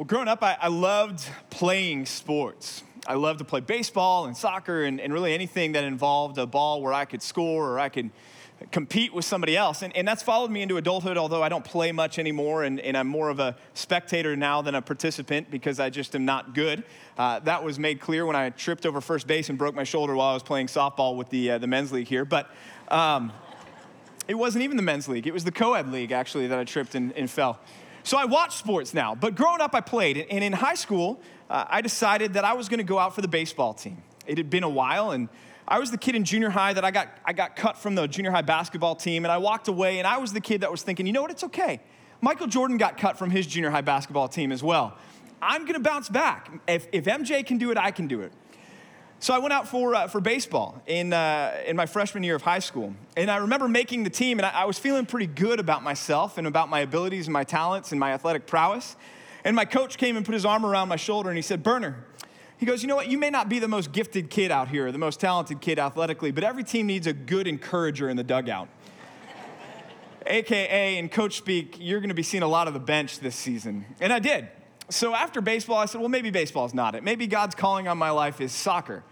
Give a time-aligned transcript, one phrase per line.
[0.00, 2.82] Well, growing up, I, I, loved playing sports.
[3.06, 6.80] I loved to play baseball and soccer and, and, really anything that involved a ball
[6.80, 8.08] where I could score or I could
[8.72, 9.82] compete with somebody else.
[9.82, 12.96] And, and that's followed me into adulthood, although I don't play much anymore and, and
[12.96, 16.82] I'm more of a spectator now than a participant because I just am not good.
[17.18, 20.16] Uh, that was made clear when I tripped over first base and broke my shoulder
[20.16, 22.24] while I was playing softball with the, uh, the men's league here.
[22.24, 22.50] But
[22.88, 23.32] um,
[24.26, 26.64] it wasn't even the men's league, it was the co ed league actually that I
[26.64, 27.60] tripped and, and fell.
[28.10, 30.16] So I watch sports now, but growing up, I played.
[30.16, 33.20] And in high school, uh, I decided that I was going to go out for
[33.20, 34.02] the baseball team.
[34.26, 35.28] It had been a while, and
[35.68, 38.08] I was the kid in junior high that I got, I got cut from the
[38.08, 40.82] junior high basketball team, and I walked away, and I was the kid that was
[40.82, 41.78] thinking, you know what, it's okay.
[42.20, 44.98] Michael Jordan got cut from his junior high basketball team as well.
[45.40, 46.50] I'm going to bounce back.
[46.66, 48.32] If, if MJ can do it, I can do it.
[49.22, 52.40] So I went out for, uh, for baseball in, uh, in my freshman year of
[52.40, 52.94] high school.
[53.18, 56.38] And I remember making the team, and I, I, was feeling pretty good about myself
[56.38, 58.96] and about my abilities and my talents and my athletic prowess.
[59.44, 62.02] And my coach came and put his arm around my shoulder and he said, Burner,
[62.56, 63.08] he goes, You know what?
[63.08, 66.30] You may not be the most gifted kid out here, the most talented kid athletically,
[66.30, 68.68] but every team needs a good encourager in the dugout.
[70.26, 73.36] AKA, in coach speak, you're going to be seeing a lot of the bench this
[73.36, 73.84] season.
[74.00, 74.48] And I did.
[74.88, 77.04] So after baseball, I said, well, maybe baseball's not it.
[77.04, 79.04] Maybe God's calling on my life is soccer.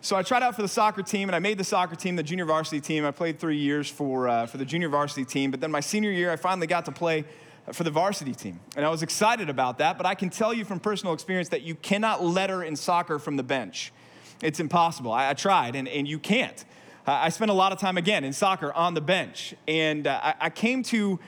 [0.00, 2.22] So I tried out for the soccer team, and I made the soccer team, the
[2.22, 3.04] junior varsity team.
[3.04, 6.10] I played three years for, uh, for the junior varsity team, but then my senior
[6.10, 7.24] year, I finally got to play
[7.72, 8.60] for the varsity team.
[8.76, 11.62] And I was excited about that, but I can tell you from personal experience that
[11.62, 13.92] you cannot letter in soccer from the bench.
[14.42, 15.10] It's impossible.
[15.10, 16.64] I, I tried, and, and you can't.
[17.08, 20.34] I spent a lot of time, again, in soccer on the bench, and uh, I,
[20.42, 21.20] I came to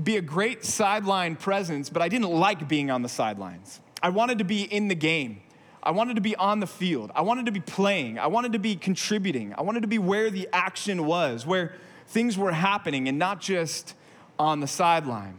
[0.00, 3.80] be a great sideline presence, but I didn't like being on the sidelines.
[4.02, 5.40] I wanted to be in the game.
[5.82, 7.10] I wanted to be on the field.
[7.14, 8.18] I wanted to be playing.
[8.18, 9.54] I wanted to be contributing.
[9.56, 11.74] I wanted to be where the action was, where
[12.06, 13.94] things were happening, and not just
[14.38, 15.38] on the sideline.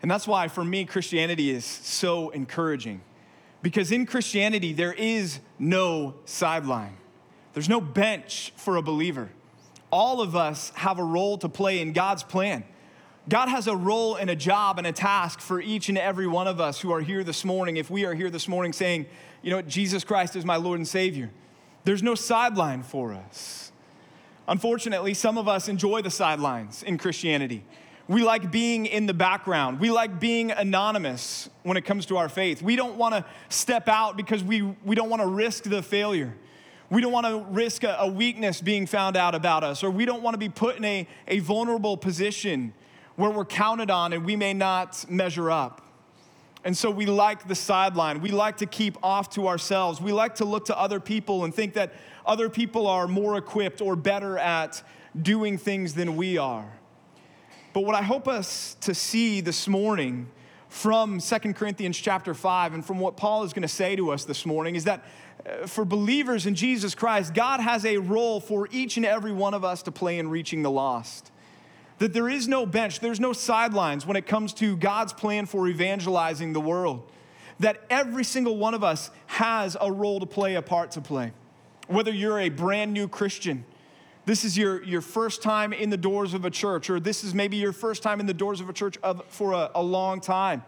[0.00, 3.02] And that's why, for me, Christianity is so encouraging.
[3.62, 6.96] Because in Christianity, there is no sideline,
[7.54, 9.30] there's no bench for a believer.
[9.90, 12.64] All of us have a role to play in God's plan.
[13.28, 16.46] God has a role and a job and a task for each and every one
[16.46, 17.78] of us who are here this morning.
[17.78, 19.06] If we are here this morning saying,
[19.40, 21.30] you know, Jesus Christ is my Lord and Savior,
[21.84, 23.72] there's no sideline for us.
[24.46, 27.64] Unfortunately, some of us enjoy the sidelines in Christianity.
[28.08, 29.80] We like being in the background.
[29.80, 32.60] We like being anonymous when it comes to our faith.
[32.60, 36.34] We don't want to step out because we, we don't want to risk the failure.
[36.90, 40.04] We don't want to risk a, a weakness being found out about us, or we
[40.04, 42.74] don't want to be put in a, a vulnerable position
[43.16, 45.80] where we're counted on and we may not measure up.
[46.64, 48.20] And so we like the sideline.
[48.22, 50.00] We like to keep off to ourselves.
[50.00, 51.92] We like to look to other people and think that
[52.24, 54.82] other people are more equipped or better at
[55.20, 56.72] doing things than we are.
[57.74, 60.28] But what I hope us to see this morning
[60.68, 64.24] from 2 Corinthians chapter 5 and from what Paul is going to say to us
[64.24, 65.04] this morning is that
[65.46, 69.54] uh, for believers in Jesus Christ, God has a role for each and every one
[69.54, 71.30] of us to play in reaching the lost
[71.98, 75.68] that there is no bench, there's no sidelines when it comes to God's plan for
[75.68, 77.10] evangelizing the world.
[77.60, 81.32] That every single one of us has a role to play, a part to play.
[81.86, 83.64] Whether you're a brand new Christian,
[84.26, 87.34] this is your, your first time in the doors of a church, or this is
[87.34, 90.20] maybe your first time in the doors of a church of, for a, a long
[90.20, 90.64] time.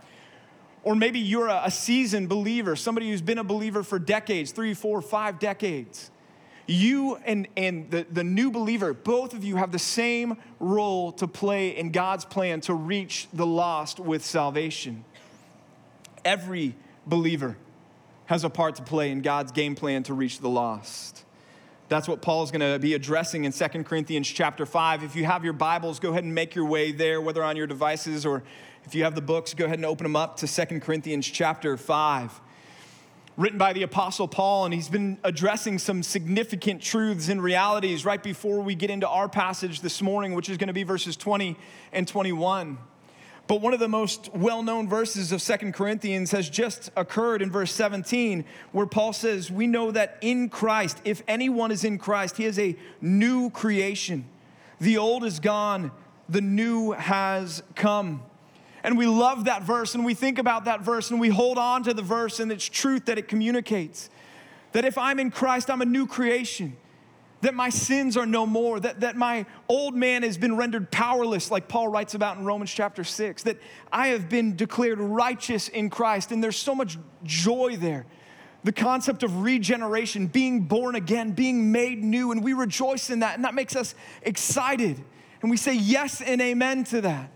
[0.85, 4.75] Or maybe you're a, a seasoned believer, somebody who's been a believer for decades three,
[4.75, 6.11] four, five decades.
[6.67, 11.29] You and, and the, the new believer, both of you have the same role to
[11.29, 15.05] play in God's plan to reach the lost with salvation.
[16.25, 16.75] Every
[17.07, 17.57] believer
[18.27, 21.25] has a part to play in God's game plan to reach the lost.
[21.89, 25.05] That's what Paul's going to be addressing in 2 Corinthians chapter 5.
[25.05, 27.69] If you have your Bibles, go ahead and make your way there, whether on your
[27.69, 28.43] devices or
[28.85, 31.77] if you have the books, go ahead and open them up to 2 Corinthians chapter
[31.77, 32.41] 5
[33.37, 38.23] written by the Apostle Paul, and he's been addressing some significant truths and realities right
[38.23, 41.57] before we get into our passage this morning, which is going to be verses 20
[41.93, 42.79] and 21.
[43.47, 47.51] But one of the most well known verses of Second Corinthians has just occurred in
[47.51, 52.39] verse 17, where Paul says, We know that in Christ, if anyone is in Christ,
[52.39, 54.25] he is a new creation.
[54.81, 55.93] The old is gone,
[56.29, 58.23] the new has come.
[58.87, 61.83] And we love that verse and we think about that verse and we hold on
[61.83, 64.09] to the verse and its truth that it communicates.
[64.71, 66.77] That if I'm in Christ, I'm a new creation.
[67.41, 68.79] That my sins are no more.
[68.79, 72.71] That, that my old man has been rendered powerless, like Paul writes about in Romans
[72.71, 73.43] chapter 6.
[73.43, 73.59] That
[73.91, 76.31] I have been declared righteous in Christ.
[76.31, 78.07] And there's so much joy there.
[78.63, 83.35] The concept of regeneration, being born again, being made new, and we rejoice in that.
[83.35, 85.03] And that makes us excited.
[85.43, 87.33] And we say yes and amen to that.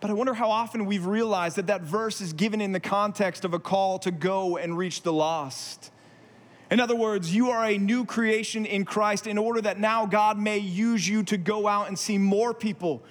[0.00, 3.44] But I wonder how often we've realized that that verse is given in the context
[3.44, 5.90] of a call to go and reach the lost.
[6.70, 10.38] In other words, you are a new creation in Christ in order that now God
[10.38, 13.02] may use you to go out and see more people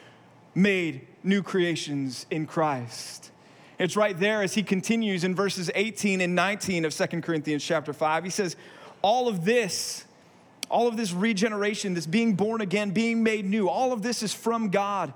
[0.56, 3.32] made new creations in Christ.
[3.80, 7.94] It's right there as he continues in verses 18 and 19 of 2 Corinthians chapter
[7.94, 8.24] 5.
[8.24, 8.56] He says,
[9.02, 10.06] All of this,
[10.70, 14.34] all of this regeneration, this being born again, being made new, all of this is
[14.34, 15.14] from God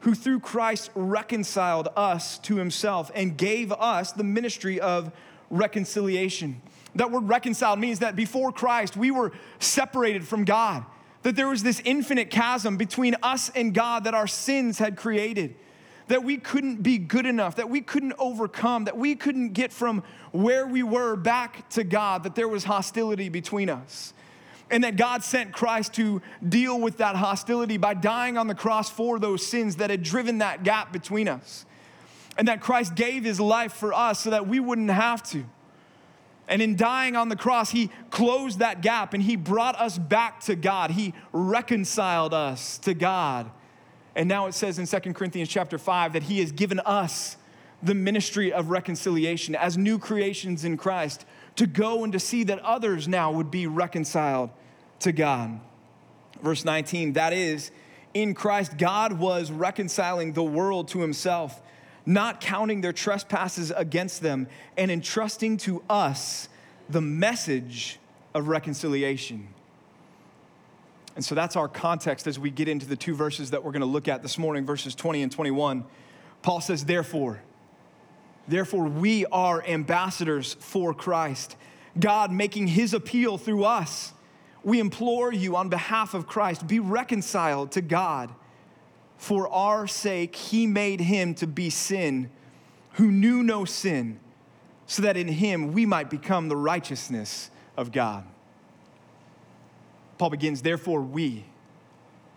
[0.00, 5.12] who through Christ reconciled us to himself and gave us the ministry of
[5.50, 6.60] reconciliation.
[6.94, 10.84] That word reconciled means that before Christ, we were separated from God,
[11.22, 15.54] that there was this infinite chasm between us and God that our sins had created,
[16.08, 20.02] that we couldn't be good enough, that we couldn't overcome, that we couldn't get from
[20.32, 24.14] where we were back to God, that there was hostility between us
[24.70, 28.88] and that God sent Christ to deal with that hostility by dying on the cross
[28.88, 31.66] for those sins that had driven that gap between us.
[32.38, 35.44] And that Christ gave his life for us so that we wouldn't have to.
[36.48, 40.40] And in dying on the cross, he closed that gap and he brought us back
[40.42, 40.92] to God.
[40.92, 43.50] He reconciled us to God.
[44.16, 47.36] And now it says in 2 Corinthians chapter 5 that he has given us
[47.82, 51.24] the ministry of reconciliation as new creations in Christ
[51.60, 54.48] to go and to see that others now would be reconciled
[54.98, 55.60] to God.
[56.42, 57.70] Verse 19, that is,
[58.14, 61.60] in Christ, God was reconciling the world to himself,
[62.06, 64.48] not counting their trespasses against them,
[64.78, 66.48] and entrusting to us
[66.88, 67.98] the message
[68.32, 69.46] of reconciliation.
[71.14, 73.80] And so that's our context as we get into the two verses that we're going
[73.80, 75.84] to look at this morning, verses 20 and 21.
[76.40, 77.42] Paul says, Therefore,
[78.50, 81.56] therefore, we are ambassadors for Christ,
[81.98, 84.12] God making his appeal through us.
[84.62, 88.30] We implore you on behalf of Christ, be reconciled to God.
[89.16, 92.30] For our sake, he made him to be sin
[92.94, 94.18] who knew no sin,
[94.86, 98.24] so that in him we might become the righteousness of God.
[100.18, 101.46] Paul begins, therefore, we.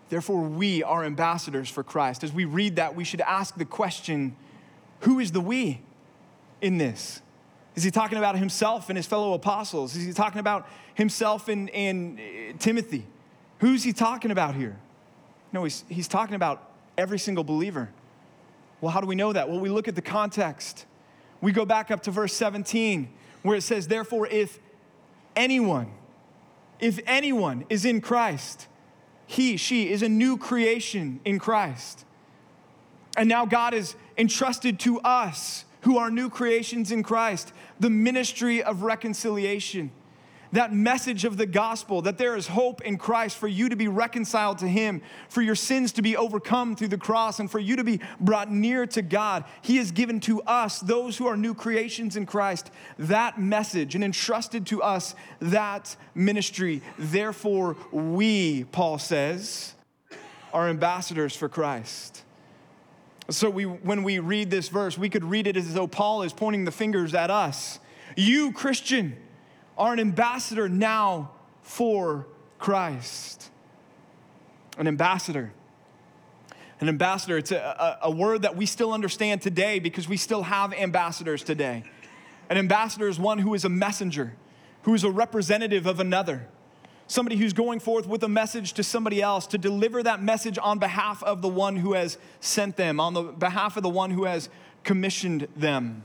[0.08, 2.22] Therefore, we are ambassadors for Christ.
[2.22, 4.36] As we read that, we should ask the question
[5.00, 5.80] who is the we
[6.64, 7.20] in this?
[7.74, 9.94] Is he talking about himself and his fellow apostles?
[9.94, 13.04] Is he talking about himself and, and uh, Timothy?
[13.58, 14.78] Who's he talking about here?
[15.52, 17.90] No, he's, he's talking about every single believer.
[18.80, 19.50] Well, how do we know that?
[19.50, 20.86] Well, we look at the context.
[21.42, 23.10] We go back up to verse 17
[23.42, 24.58] where it says, Therefore, if
[25.36, 25.92] anyone,
[26.80, 28.68] if anyone is in Christ,
[29.26, 32.06] he, she is a new creation in Christ.
[33.18, 38.62] And now God is entrusted to us who are new creations in Christ, the ministry
[38.62, 39.92] of reconciliation.
[40.52, 43.88] That message of the gospel that there is hope in Christ for you to be
[43.88, 47.76] reconciled to Him, for your sins to be overcome through the cross, and for you
[47.76, 49.44] to be brought near to God.
[49.62, 54.04] He has given to us, those who are new creations in Christ, that message and
[54.04, 56.82] entrusted to us that ministry.
[56.98, 59.74] Therefore, we, Paul says,
[60.52, 62.23] are ambassadors for Christ.
[63.30, 66.32] So we, when we read this verse, we could read it as though Paul is
[66.32, 67.78] pointing the fingers at us.
[68.16, 69.16] You, Christian,
[69.78, 71.30] are an ambassador now
[71.62, 72.26] for
[72.58, 73.50] Christ.
[74.76, 75.52] An ambassador.
[76.80, 77.56] An ambassador, it's a,
[78.02, 81.84] a, a word that we still understand today because we still have ambassadors today.
[82.50, 84.34] An ambassador is one who is a messenger,
[84.82, 86.46] who is a representative of another
[87.06, 90.78] somebody who's going forth with a message to somebody else to deliver that message on
[90.78, 94.24] behalf of the one who has sent them, on the behalf of the one who
[94.24, 94.48] has
[94.82, 96.02] commissioned them.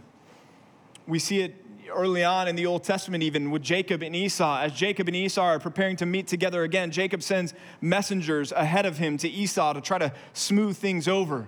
[1.07, 1.55] We see it
[1.89, 4.59] early on in the Old Testament, even with Jacob and Esau.
[4.59, 8.97] As Jacob and Esau are preparing to meet together again, Jacob sends messengers ahead of
[8.97, 11.47] him to Esau to try to smooth things over.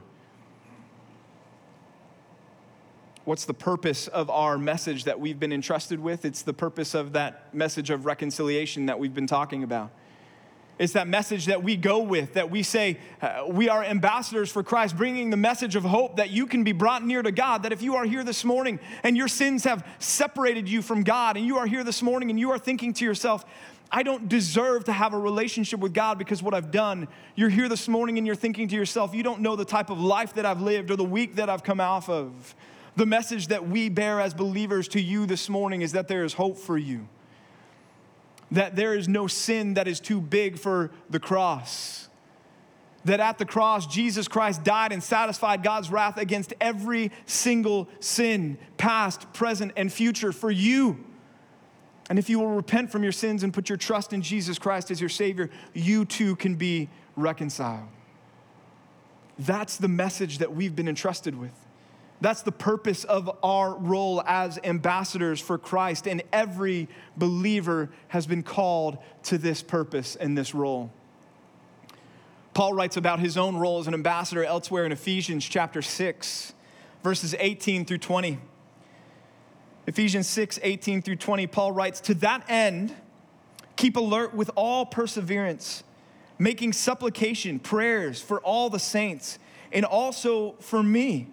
[3.32, 6.26] What's the purpose of our message that we've been entrusted with?
[6.26, 9.90] It's the purpose of that message of reconciliation that we've been talking about.
[10.78, 14.64] It's that message that we go with, that we say uh, we are ambassadors for
[14.64, 17.64] Christ, bringing the message of hope that you can be brought near to God.
[17.64, 21.38] That if you are here this morning and your sins have separated you from God,
[21.38, 23.46] and you are here this morning and you are thinking to yourself,
[23.90, 27.08] I don't deserve to have a relationship with God because what I've done.
[27.38, 30.02] You're here this morning and you're thinking to yourself, you don't know the type of
[30.02, 32.56] life that I've lived or the week that I've come off of.
[32.95, 36.33] The message that we bear as believers to you this morning is that there is
[36.33, 37.07] hope for you,
[38.51, 42.10] that there is no sin that is too big for the cross.
[43.05, 48.60] That at the cross, Jesus Christ died and satisfied God's wrath against every single sin,
[48.77, 51.03] past, present, and future, for you.
[52.10, 54.91] And if you will repent from your sins and put your trust in Jesus Christ
[54.91, 57.88] as your Savior, you too can be reconciled.
[59.39, 61.61] That's the message that we've been entrusted with.
[62.22, 66.08] That's the purpose of our role as ambassadors for Christ.
[66.08, 66.88] And every
[67.18, 70.92] believer has been called to this purpose and this role.
[72.54, 76.54] Paul writes about his own role as an ambassador elsewhere in Ephesians chapter 6,
[77.04, 78.38] verses 18 through 20.
[79.88, 82.94] Ephesians 6, 18 through 20, Paul writes, To that end,
[83.78, 85.84] keep alert with all perseverance,
[86.38, 89.40] making supplication, prayers for all the saints,
[89.72, 91.30] and also for me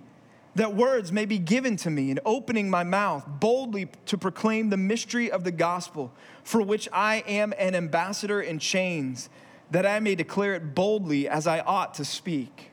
[0.59, 4.77] that words may be given to me in opening my mouth boldly to proclaim the
[4.77, 6.13] mystery of the gospel,
[6.43, 9.29] for which I am an ambassador in chains,
[9.71, 12.71] that I may declare it boldly as I ought to speak.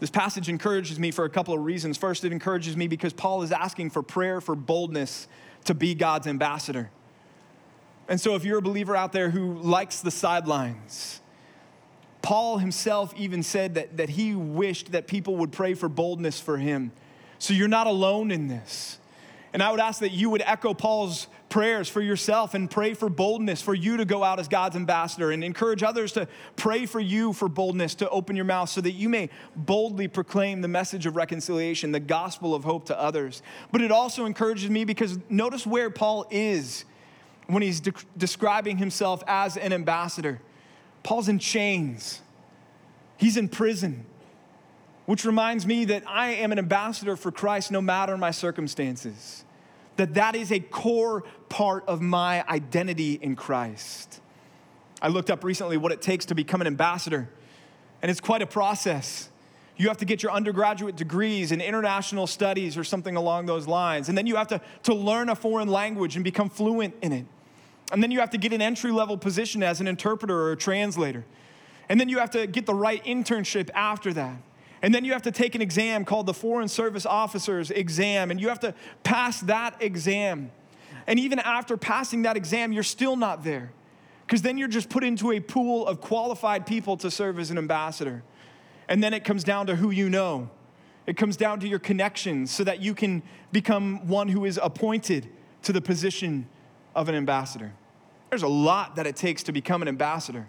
[0.00, 1.98] This passage encourages me for a couple of reasons.
[1.98, 5.28] First, it encourages me because Paul is asking for prayer for boldness
[5.64, 6.90] to be God's ambassador.
[8.08, 11.20] And so, if you're a believer out there who likes the sidelines,
[12.24, 16.56] Paul himself even said that, that he wished that people would pray for boldness for
[16.56, 16.90] him.
[17.38, 18.98] So you're not alone in this.
[19.52, 23.10] And I would ask that you would echo Paul's prayers for yourself and pray for
[23.10, 26.26] boldness for you to go out as God's ambassador and encourage others to
[26.56, 30.62] pray for you for boldness to open your mouth so that you may boldly proclaim
[30.62, 33.42] the message of reconciliation, the gospel of hope to others.
[33.70, 36.86] But it also encourages me because notice where Paul is
[37.48, 40.40] when he's de- describing himself as an ambassador.
[41.04, 42.20] Paul's in chains,
[43.18, 44.06] he's in prison,
[45.06, 49.44] which reminds me that I am an ambassador for Christ no matter my circumstances.
[49.96, 54.20] That that is a core part of my identity in Christ.
[55.00, 57.28] I looked up recently what it takes to become an ambassador,
[58.02, 59.28] and it's quite a process.
[59.76, 64.08] You have to get your undergraduate degrees in international studies or something along those lines.
[64.08, 67.26] And then you have to, to learn a foreign language and become fluent in it.
[67.92, 70.56] And then you have to get an entry level position as an interpreter or a
[70.56, 71.24] translator.
[71.88, 74.36] And then you have to get the right internship after that.
[74.82, 78.40] And then you have to take an exam called the Foreign Service Officers exam, and
[78.40, 80.50] you have to pass that exam.
[81.06, 83.72] And even after passing that exam, you're still not there.
[84.26, 87.58] Because then you're just put into a pool of qualified people to serve as an
[87.58, 88.22] ambassador.
[88.88, 90.50] And then it comes down to who you know.
[91.06, 93.22] It comes down to your connections so that you can
[93.52, 95.28] become one who is appointed
[95.62, 96.46] to the position
[96.94, 97.72] of an ambassador.
[98.30, 100.48] There's a lot that it takes to become an ambassador.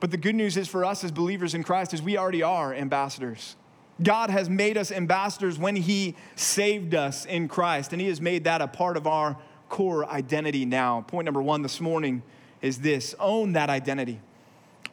[0.00, 2.74] But the good news is for us as believers in Christ is we already are
[2.74, 3.54] ambassadors.
[4.02, 8.44] God has made us ambassadors when he saved us in Christ and he has made
[8.44, 9.36] that a part of our
[9.68, 11.02] core identity now.
[11.02, 12.22] Point number 1 this morning
[12.60, 14.20] is this, own that identity.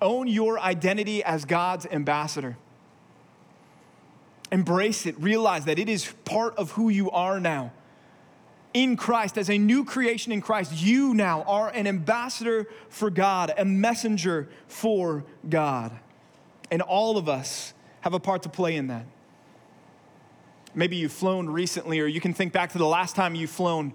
[0.01, 2.55] Own your identity as God's ambassador.
[4.51, 5.19] Embrace it.
[5.19, 7.71] Realize that it is part of who you are now
[8.73, 13.51] in Christ, as a new creation in Christ, you now are an ambassador for God,
[13.57, 15.91] a messenger for God.
[16.69, 19.05] And all of us have a part to play in that.
[20.75, 23.93] Maybe you've flown recently, or you can think back to the last time you've flown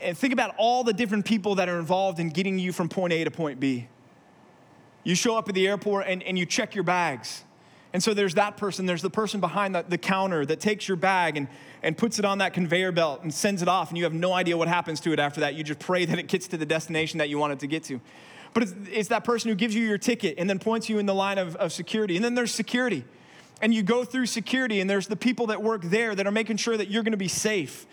[0.00, 3.12] and think about all the different people that are involved in getting you from point
[3.12, 3.88] A to point B.
[5.04, 7.42] You show up at the airport and, and you check your bags.
[7.92, 10.96] And so there's that person, there's the person behind the, the counter that takes your
[10.96, 11.46] bag and,
[11.82, 14.32] and puts it on that conveyor belt and sends it off, and you have no
[14.32, 15.54] idea what happens to it after that.
[15.54, 17.84] You just pray that it gets to the destination that you want it to get
[17.84, 18.00] to.
[18.54, 21.06] But it's, it's that person who gives you your ticket and then points you in
[21.06, 22.16] the line of, of security.
[22.16, 23.04] And then there's security.
[23.60, 26.56] And you go through security, and there's the people that work there that are making
[26.56, 27.86] sure that you're gonna be safe,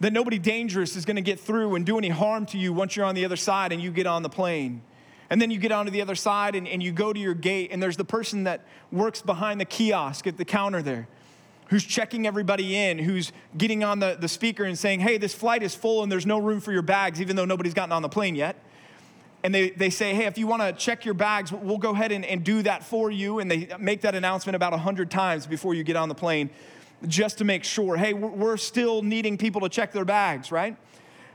[0.00, 3.06] that nobody dangerous is gonna get through and do any harm to you once you're
[3.06, 4.82] on the other side and you get on the plane.
[5.30, 7.70] And then you get onto the other side and, and you go to your gate,
[7.72, 11.06] and there's the person that works behind the kiosk at the counter there
[11.70, 15.62] who's checking everybody in, who's getting on the, the speaker and saying, hey, this flight
[15.62, 18.08] is full and there's no room for your bags, even though nobody's gotten on the
[18.08, 18.56] plane yet.
[19.44, 22.10] And they, they say, hey, if you want to check your bags, we'll go ahead
[22.10, 23.38] and, and do that for you.
[23.38, 26.50] And they make that announcement about 100 times before you get on the plane
[27.06, 30.76] just to make sure, hey, we're still needing people to check their bags, right?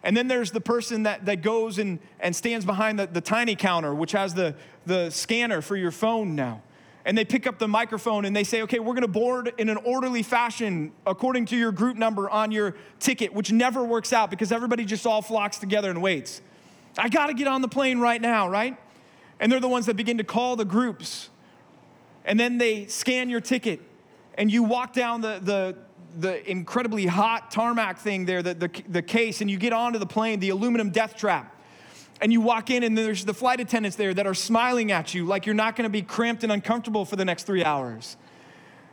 [0.05, 3.55] And then there's the person that, that goes and, and stands behind the, the tiny
[3.55, 4.53] counter, which has the,
[4.85, 6.61] the scanner for your phone now.
[7.05, 9.77] And they pick up the microphone and they say, okay, we're gonna board in an
[9.77, 14.51] orderly fashion according to your group number on your ticket, which never works out because
[14.51, 16.39] everybody just all flocks together and waits.
[16.99, 18.77] I gotta get on the plane right now, right?
[19.39, 21.29] And they're the ones that begin to call the groups.
[22.25, 23.81] And then they scan your ticket
[24.35, 25.75] and you walk down the, the,
[26.19, 30.05] the incredibly hot tarmac thing there, the, the, the case, and you get onto the
[30.05, 31.51] plane, the aluminum death trap.
[32.21, 35.25] And you walk in, and there's the flight attendants there that are smiling at you
[35.25, 38.15] like you're not gonna be cramped and uncomfortable for the next three hours.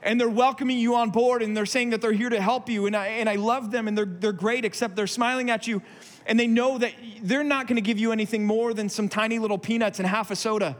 [0.02, 2.86] And they're welcoming you on board, and they're saying that they're here to help you.
[2.86, 5.80] And I, and I love them, and they're, they're great, except they're smiling at you,
[6.26, 9.58] and they know that they're not gonna give you anything more than some tiny little
[9.58, 10.76] peanuts and half a soda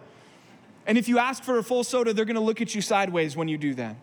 [0.85, 3.47] And if you ask for a full soda, they're to look at you sideways when
[3.47, 3.97] you do that.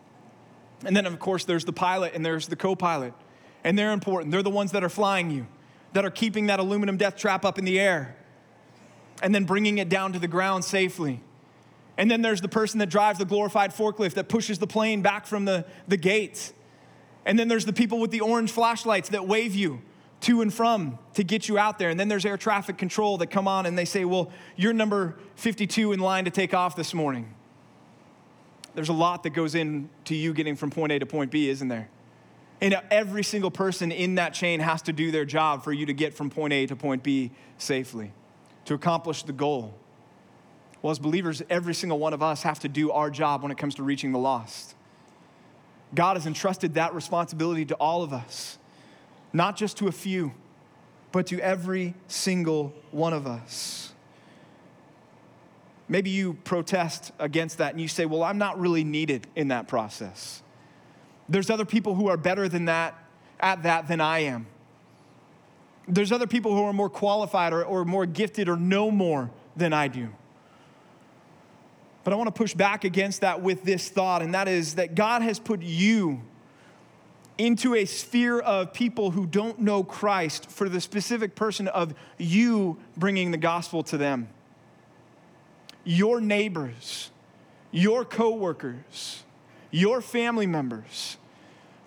[0.86, 3.13] And then, of course, there's the pilot and there's the co pilot.
[3.63, 4.31] And they're important.
[4.31, 5.45] They're the ones that are flying you,
[5.93, 8.15] that are keeping that aluminum death trap up in the air
[9.21, 11.21] and then bringing it down to the ground safely.
[11.98, 15.25] And then there's the person that drives the glorified forklift that pushes the plane back
[15.25, 16.53] from the, the gate.
[17.25, 19.81] And then there's the people with the orange flashlights that wave you
[20.21, 21.89] to and from to get you out there.
[21.89, 25.17] And then there's air traffic control that come on and they say, Well, you're number
[25.36, 27.33] 52 in line to take off this morning.
[28.75, 31.67] There's a lot that goes into you getting from point A to point B, isn't
[31.67, 31.89] there?
[32.61, 35.93] And every single person in that chain has to do their job for you to
[35.93, 38.11] get from point A to point B safely,
[38.65, 39.73] to accomplish the goal.
[40.81, 43.57] Well, as believers, every single one of us have to do our job when it
[43.57, 44.75] comes to reaching the lost.
[45.95, 48.57] God has entrusted that responsibility to all of us,
[49.33, 50.33] not just to a few,
[51.11, 53.88] but to every single one of us.
[55.89, 59.67] Maybe you protest against that and you say, Well, I'm not really needed in that
[59.67, 60.43] process.
[61.27, 62.96] There's other people who are better than that
[63.39, 64.48] at that than I am.
[65.88, 69.74] There's other people who are more qualified or, or more gifted or know more than
[69.74, 70.10] I do.
[72.03, 74.96] But I want to push back against that with this thought, and that is that
[74.96, 76.22] God has put you
[77.38, 82.77] into a sphere of people who don't know Christ for the specific person of you
[82.98, 84.29] bringing the gospel to them.
[85.89, 87.10] Your neighbors,
[87.72, 89.24] your coworkers,
[89.72, 91.17] your family members.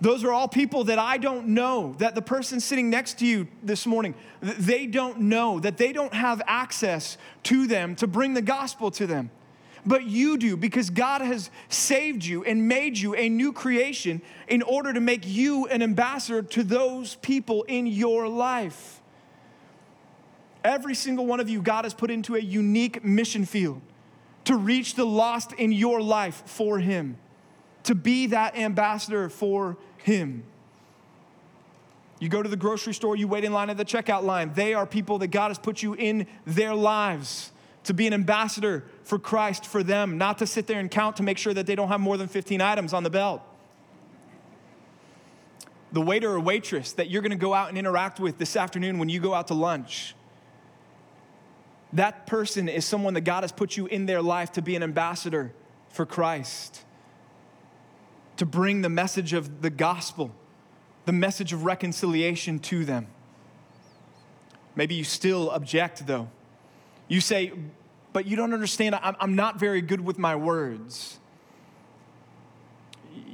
[0.00, 3.46] Those are all people that I don't know, that the person sitting next to you
[3.62, 8.42] this morning, they don't know, that they don't have access to them to bring the
[8.42, 9.30] gospel to them
[9.84, 14.62] but you do because God has saved you and made you a new creation in
[14.62, 19.00] order to make you an ambassador to those people in your life.
[20.62, 23.82] Every single one of you, God has put into a unique mission field
[24.44, 27.16] to reach the lost in your life for Him,
[27.84, 30.44] to be that ambassador for Him.
[32.18, 34.52] You go to the grocery store, you wait in line at the checkout line.
[34.54, 37.50] They are people that God has put you in their lives
[37.84, 41.24] to be an ambassador for Christ for them, not to sit there and count to
[41.24, 43.42] make sure that they don't have more than 15 items on the belt.
[45.90, 49.08] The waiter or waitress that you're gonna go out and interact with this afternoon when
[49.08, 50.14] you go out to lunch,
[51.92, 54.82] that person is someone that God has put you in their life to be an
[54.82, 55.52] ambassador
[55.90, 56.82] for Christ,
[58.36, 60.30] to bring the message of the gospel,
[61.04, 63.06] the message of reconciliation to them.
[64.74, 66.28] Maybe you still object though
[67.12, 67.52] you say,
[68.14, 71.18] but you don't understand, I'm not very good with my words.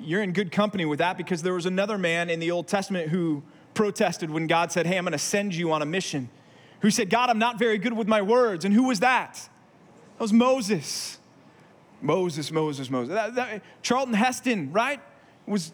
[0.03, 3.11] You're in good company with that because there was another man in the Old Testament
[3.11, 3.45] who
[3.75, 6.29] protested when God said, Hey, I'm going to send you on a mission.
[6.81, 8.65] Who said, God, I'm not very good with my words.
[8.65, 9.35] And who was that?
[9.35, 11.19] That was Moses.
[12.01, 13.15] Moses, Moses, Moses.
[13.15, 15.01] That, that, Charlton Heston, right?
[15.47, 15.73] Was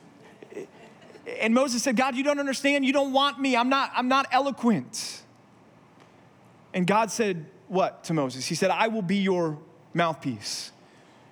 [1.41, 2.85] and Moses said, God, you don't understand.
[2.85, 3.57] You don't want me.
[3.57, 5.23] I'm not, I'm not eloquent.
[6.75, 8.47] And God said, what to Moses?
[8.47, 9.59] He said, I will be your
[9.95, 10.73] mouthpiece.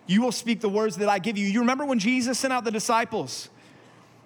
[0.07, 1.47] You will speak the words that I give you.
[1.47, 3.49] You remember when Jesus sent out the disciples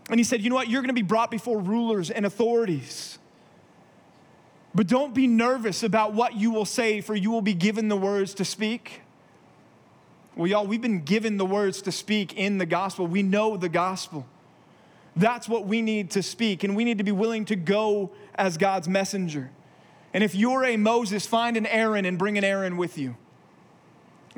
[0.09, 0.69] and he said, You know what?
[0.69, 3.19] You're going to be brought before rulers and authorities.
[4.77, 7.97] But don't be nervous about what you will say, for you will be given the
[7.97, 9.01] words to speak.
[10.37, 13.07] Well, y'all, we've been given the words to speak in the gospel.
[13.07, 14.27] We know the gospel.
[15.17, 18.59] That's what we need to speak, and we need to be willing to go as
[18.59, 19.51] God's messenger.
[20.13, 23.17] And if you're a Moses, find an Aaron and bring an Aaron with you.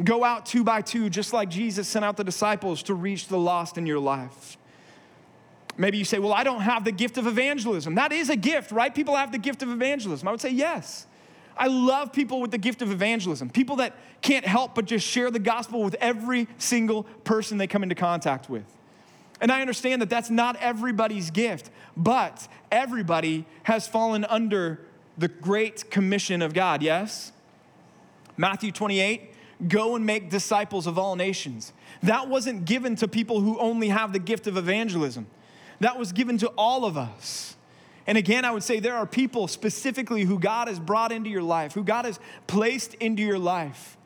[0.04, 3.38] Go out two by two, just like Jesus sent out the disciples to reach the
[3.38, 4.56] lost in your life.
[5.78, 7.94] Maybe you say, Well, I don't have the gift of evangelism.
[7.94, 8.94] That is a gift, right?
[8.94, 10.26] People have the gift of evangelism.
[10.28, 11.06] I would say, Yes.
[11.56, 15.30] I love people with the gift of evangelism, people that can't help but just share
[15.30, 18.64] the gospel with every single person they come into contact with.
[19.40, 24.80] And I understand that that's not everybody's gift, but everybody has fallen under
[25.16, 27.32] the great commission of God, yes?
[28.36, 29.34] Matthew 28,
[29.66, 31.72] go and make disciples of all nations.
[32.02, 35.26] That wasn't given to people who only have the gift of evangelism,
[35.80, 37.56] that was given to all of us.
[38.06, 41.42] And again, I would say there are people specifically who God has brought into your
[41.42, 43.98] life, who God has placed into your life,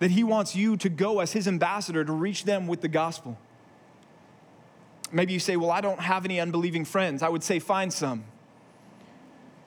[0.00, 3.38] that He wants you to go as His ambassador to reach them with the gospel.
[5.12, 7.22] Maybe you say, Well, I don't have any unbelieving friends.
[7.22, 8.24] I would say, Find some.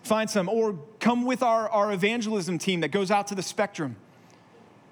[0.03, 3.95] Find some, or come with our, our evangelism team that goes out to the spectrum.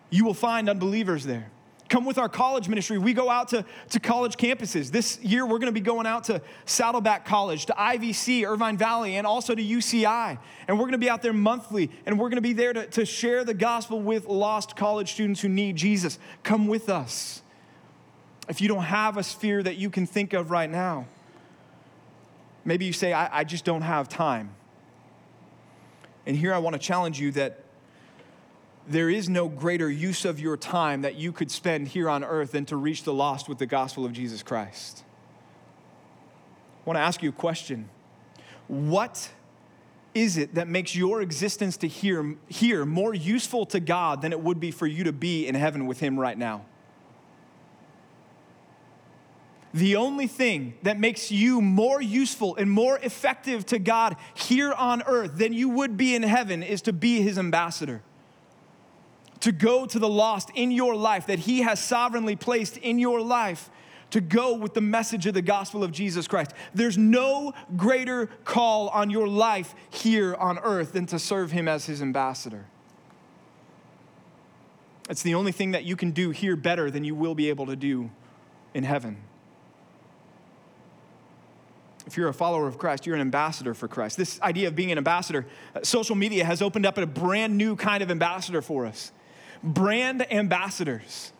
[0.10, 1.52] You will find unbelievers there.
[1.90, 3.00] Come with our college ministry.
[3.00, 4.92] We go out to, to college campuses.
[4.92, 9.18] This year, we're going to be going out to Saddleback College, to IVC, Irvine Valley,
[9.18, 10.38] and also to UCI.
[10.68, 12.86] And we're going to be out there monthly, and we're going to be there to,
[12.88, 16.20] to share the gospel with lost college students who need Jesus.
[16.44, 17.42] Come with us.
[18.48, 21.08] If you don't have a sphere that you can think of right now,
[22.66, 24.52] maybe you say, I, I just don't have time.
[26.28, 27.64] And here I want to challenge you that
[28.90, 32.54] there is no greater use of your time that you could spend here on earth
[32.54, 35.04] than to reach the lost with the gospel of Jesus Christ.
[36.84, 37.88] I want to ask you a question.
[38.68, 39.30] What
[40.16, 44.40] is it that makes your existence to here, here more useful to God than it
[44.40, 46.66] would be for you to be in heaven with Him right now?
[49.72, 55.04] The only thing that makes you more useful and more effective to God here on
[55.04, 58.02] earth than you would be in heaven is to be His ambassador
[59.42, 63.22] to go to the lost in your life that He has sovereignly placed in your
[63.22, 63.70] life
[64.12, 66.52] to go with the message of the gospel of Jesus Christ.
[66.74, 71.86] There's no greater call on your life here on earth than to serve Him as
[71.86, 72.66] His ambassador.
[75.10, 77.66] It's the only thing that you can do here better than you will be able
[77.68, 78.12] to do
[78.74, 79.18] in heaven.
[82.06, 84.18] If you're a follower of Christ, you're an ambassador for Christ.
[84.18, 87.76] This idea of being an ambassador, uh, social media has opened up a brand new
[87.76, 89.12] kind of ambassador for us
[89.64, 91.34] brand ambassadors.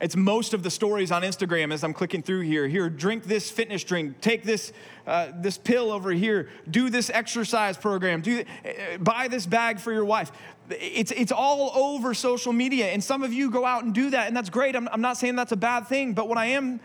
[0.00, 2.66] It's most of the stories on Instagram as I'm clicking through here.
[2.66, 4.72] Here, drink this fitness drink, take this,
[5.06, 9.92] uh, this pill over here, do this exercise program, do, uh, buy this bag for
[9.92, 10.32] your wife.
[10.68, 14.26] It's, it's all over social media, and some of you go out and do that,
[14.26, 14.74] and that's great.
[14.74, 16.80] I'm, I'm not saying that's a bad thing, but what I am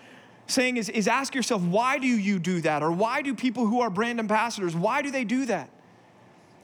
[0.46, 2.84] saying is, is ask yourself, why do you do that?
[2.84, 5.70] Or why do people who are brand ambassadors, why do they do that?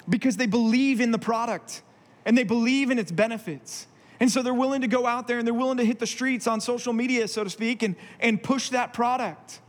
[0.08, 1.81] Because they believe in the product
[2.25, 3.88] and they believe in its benefits.
[4.19, 6.47] And so they're willing to go out there and they're willing to hit the streets
[6.47, 9.59] on social media, so to speak, and, and push that product.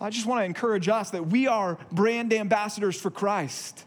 [0.00, 3.84] I just want to encourage us that we are brand ambassadors for Christ.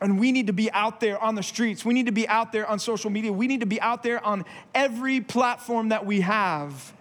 [0.00, 1.84] And we need to be out there on the streets.
[1.84, 3.32] We need to be out there on social media.
[3.32, 6.92] We need to be out there on every platform that we have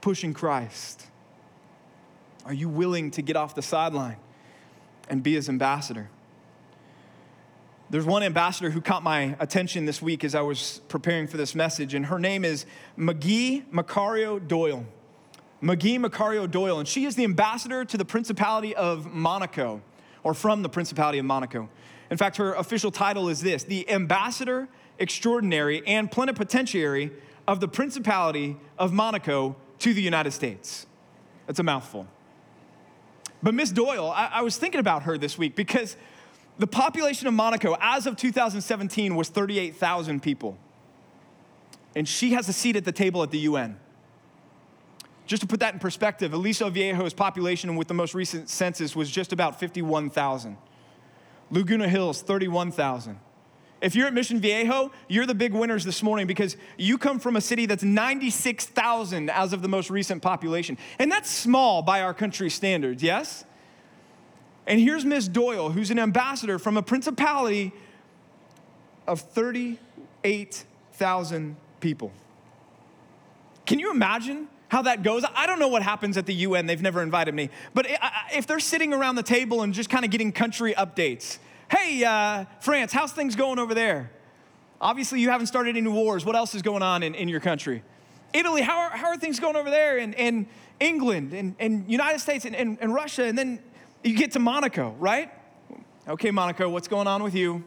[0.00, 1.06] pushing Christ.
[2.44, 4.16] Are you willing to get off the sideline
[5.08, 6.08] and be his ambassador?
[7.90, 11.56] There's one ambassador who caught my attention this week as I was preparing for this
[11.56, 12.64] message, and her name is
[12.96, 14.86] Maguy Maccario Doyle.
[15.60, 19.82] Maguy Maccario Doyle, and she is the ambassador to the Principality of Monaco,
[20.22, 21.68] or from the Principality of Monaco.
[22.12, 24.68] In fact, her official title is this the Ambassador
[25.00, 27.10] Extraordinary and Plenipotentiary
[27.48, 30.86] of the Principality of Monaco to the United States.
[31.48, 32.06] That's a mouthful.
[33.42, 35.96] But Miss Doyle, I, I was thinking about her this week because
[36.60, 40.58] the population of Monaco, as of 2017, was 38,000 people.
[41.96, 43.80] And she has a seat at the table at the UN.
[45.26, 49.10] Just to put that in perspective, Aliso Viejo's population with the most recent census was
[49.10, 50.58] just about 51,000.
[51.50, 53.18] Laguna Hills, 31,000.
[53.80, 57.36] If you're at Mission Viejo, you're the big winners this morning because you come from
[57.36, 60.76] a city that's 96,000 as of the most recent population.
[60.98, 63.46] And that's small by our country standards, yes?
[64.66, 67.72] And here's Miss Doyle, who's an ambassador from a principality
[69.06, 72.12] of 38,000 people.
[73.66, 75.24] Can you imagine how that goes?
[75.34, 76.66] I don't know what happens at the UN.
[76.66, 77.50] They've never invited me.
[77.74, 77.86] But
[78.32, 81.38] if they're sitting around the table and just kind of getting country updates,
[81.70, 84.10] hey, uh, France, how's things going over there?
[84.80, 86.24] Obviously, you haven't started any wars.
[86.24, 87.82] What else is going on in, in your country?
[88.32, 89.98] Italy, how are, how are things going over there?
[89.98, 90.46] And, and
[90.78, 93.24] England and, and United States and, and, and Russia.
[93.24, 93.58] And then
[94.02, 95.30] you get to Monaco, right?
[96.08, 97.62] Okay, Monaco, what's going on with you?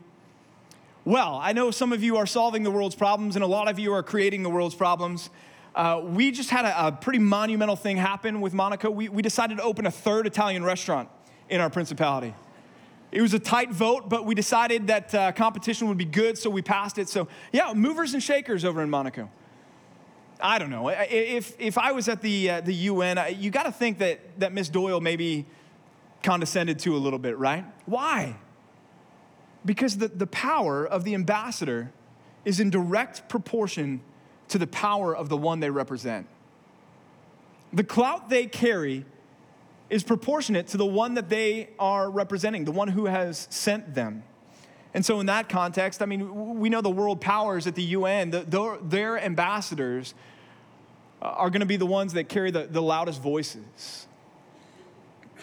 [1.06, 3.78] Well, I know some of you are solving the world's problems, and a lot of
[3.78, 5.30] you are creating the world's problems.
[5.76, 8.89] Uh, we just had a, a, pretty monumental thing happen with Monaco.
[8.89, 11.10] We, we decided to open a third Italian restaurant
[11.50, 12.34] in our principality.
[13.12, 16.50] It was a tight vote, but we decided that uh, competition would be good, so
[16.50, 17.10] we passed it.
[17.10, 19.30] So, yeah, movers and shakers over in Monaco.
[20.41, 20.89] I don't know.
[20.89, 24.52] If, if I was at the, uh, the UN, you got to think that, that
[24.52, 25.46] Miss Doyle maybe
[26.23, 27.65] condescended to a little bit, right?
[27.86, 28.38] Why?
[29.65, 31.91] Because the, the power of the ambassador
[32.45, 34.01] is in direct proportion
[34.49, 36.27] to the power of the one they represent.
[37.71, 39.05] The clout they carry
[39.89, 44.23] is proportionate to the one that they are representing, the one who has sent them.
[44.93, 48.29] And so, in that context, I mean, we know the world powers at the UN,
[48.29, 50.13] the, the, their ambassadors
[51.21, 54.07] are going to be the ones that carry the, the loudest voices.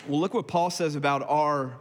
[0.08, 1.74] Well, look what Paul says about our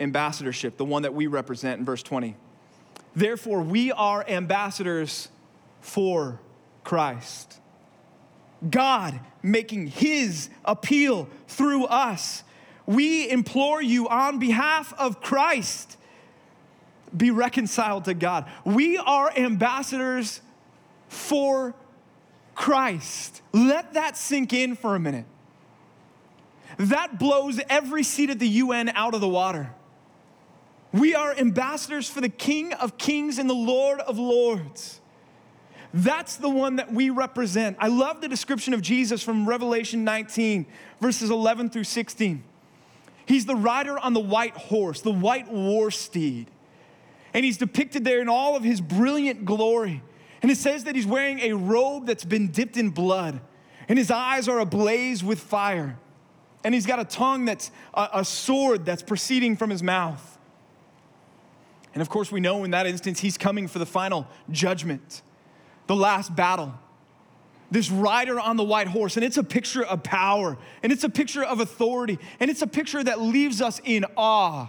[0.00, 2.36] ambassadorship, the one that we represent in verse 20.
[3.14, 5.28] Therefore, we are ambassadors
[5.80, 6.40] for
[6.84, 7.58] Christ.
[8.68, 12.42] God making his appeal through us.
[12.86, 15.96] We implore you on behalf of Christ
[17.16, 18.46] be reconciled to God.
[18.64, 20.40] We are ambassadors
[21.08, 21.74] for
[22.54, 23.42] Christ.
[23.52, 25.24] Let that sink in for a minute.
[26.78, 29.72] That blows every seat at the UN out of the water.
[30.92, 35.00] We are ambassadors for the King of Kings and the Lord of Lords.
[35.92, 37.76] That's the one that we represent.
[37.80, 40.66] I love the description of Jesus from Revelation 19,
[41.00, 42.44] verses 11 through 16.
[43.26, 46.50] He's the rider on the white horse, the white war steed.
[47.34, 50.02] And he's depicted there in all of his brilliant glory.
[50.42, 53.40] And it says that he's wearing a robe that's been dipped in blood,
[53.88, 55.98] and his eyes are ablaze with fire.
[56.66, 60.36] And he's got a tongue that's a, a sword that's proceeding from his mouth.
[61.94, 65.22] And of course, we know in that instance, he's coming for the final judgment,
[65.86, 66.74] the last battle.
[67.70, 71.08] This rider on the white horse, and it's a picture of power, and it's a
[71.08, 74.68] picture of authority, and it's a picture that leaves us in awe.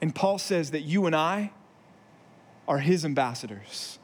[0.00, 1.50] And Paul says that you and I
[2.68, 3.98] are his ambassadors.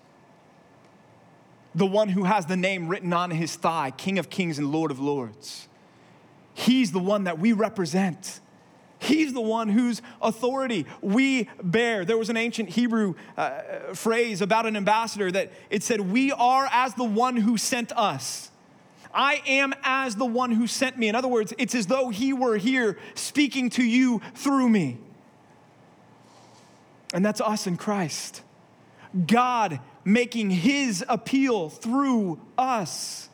[1.76, 4.90] The one who has the name written on his thigh, King of Kings and Lord
[4.90, 5.68] of Lords.
[6.54, 8.40] He's the one that we represent.
[8.98, 12.04] He's the one whose authority we bear.
[12.04, 16.68] There was an ancient Hebrew uh, phrase about an ambassador that it said, We are
[16.70, 18.50] as the one who sent us.
[19.12, 21.08] I am as the one who sent me.
[21.08, 24.98] In other words, it's as though he were here speaking to you through me.
[27.12, 28.42] And that's us in Christ.
[29.26, 33.28] God making his appeal through us.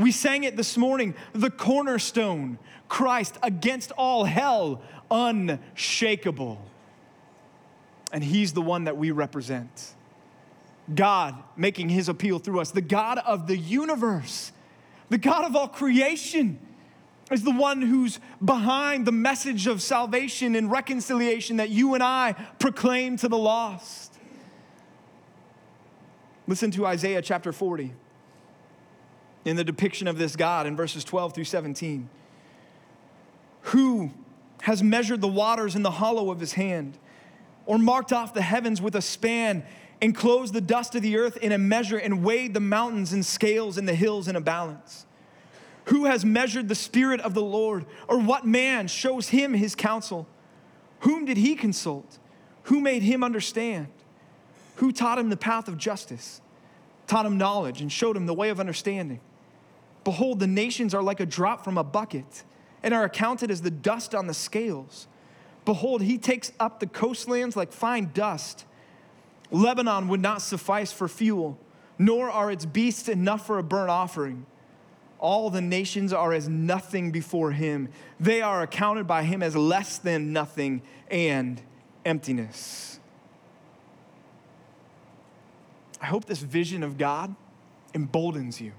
[0.00, 2.58] We sang it this morning the cornerstone,
[2.88, 6.58] Christ against all hell, unshakable.
[8.10, 9.94] And he's the one that we represent.
[10.92, 14.52] God making his appeal through us, the God of the universe,
[15.10, 16.58] the God of all creation,
[17.30, 22.32] is the one who's behind the message of salvation and reconciliation that you and I
[22.58, 24.14] proclaim to the lost.
[26.46, 27.92] Listen to Isaiah chapter 40
[29.44, 32.08] in the depiction of this God in verses 12 through 17.
[33.62, 34.10] Who
[34.62, 36.98] has measured the waters in the hollow of his hand,
[37.66, 39.64] or marked off the heavens with a span,
[40.00, 43.78] enclosed the dust of the earth in a measure, and weighed the mountains in scales
[43.78, 45.06] and the hills in a balance?
[45.86, 47.86] Who has measured the Spirit of the Lord?
[48.06, 50.26] Or what man shows him his counsel?
[51.00, 52.18] Whom did he consult?
[52.64, 53.88] Who made him understand?
[54.76, 56.40] Who taught him the path of justice?
[57.06, 59.20] Taught him knowledge and showed him the way of understanding.
[60.04, 62.44] Behold, the nations are like a drop from a bucket
[62.82, 65.06] and are accounted as the dust on the scales.
[65.64, 68.64] Behold, he takes up the coastlands like fine dust.
[69.50, 71.58] Lebanon would not suffice for fuel,
[71.98, 74.46] nor are its beasts enough for a burnt offering.
[75.18, 77.90] All the nations are as nothing before him.
[78.18, 81.60] They are accounted by him as less than nothing and
[82.06, 82.98] emptiness.
[86.00, 87.34] I hope this vision of God
[87.92, 88.72] emboldens you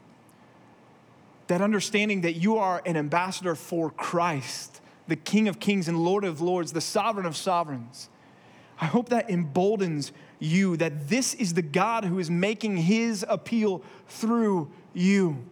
[1.51, 6.23] that understanding that you are an ambassador for Christ, the King of kings and Lord
[6.23, 8.07] of lords, the sovereign of sovereigns.
[8.79, 13.83] I hope that emboldens you that this is the God who is making his appeal
[14.07, 15.43] through you.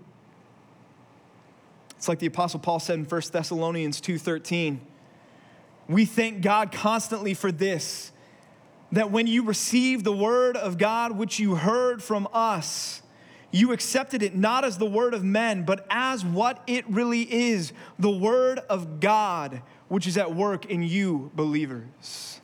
[1.97, 4.79] It's like the apostle Paul said in 1 Thessalonians 2:13.
[5.89, 8.13] We thank God constantly for this
[8.93, 13.01] that when you received the word of God which you heard from us,
[13.51, 17.73] you accepted it not as the word of men, but as what it really is
[17.97, 22.41] the word of God, which is at work in you, believers.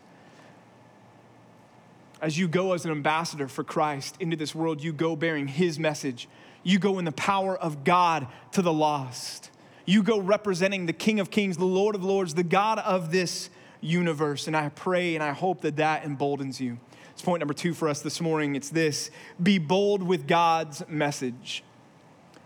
[2.22, 5.78] As you go as an ambassador for Christ into this world, you go bearing his
[5.78, 6.28] message.
[6.63, 9.52] You go in the power of God to the lost.
[9.86, 13.52] You go representing the King of Kings, the Lord of Lords, the God of this
[13.82, 14.48] universe.
[14.48, 16.80] And I pray and I hope that that emboldens you.
[17.26, 18.56] Point number two for us this morning.
[18.56, 19.10] It's this
[19.42, 21.64] be bold with God's message.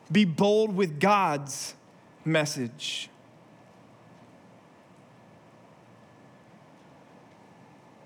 [0.10, 1.76] Be bold with God's
[2.24, 3.10] message.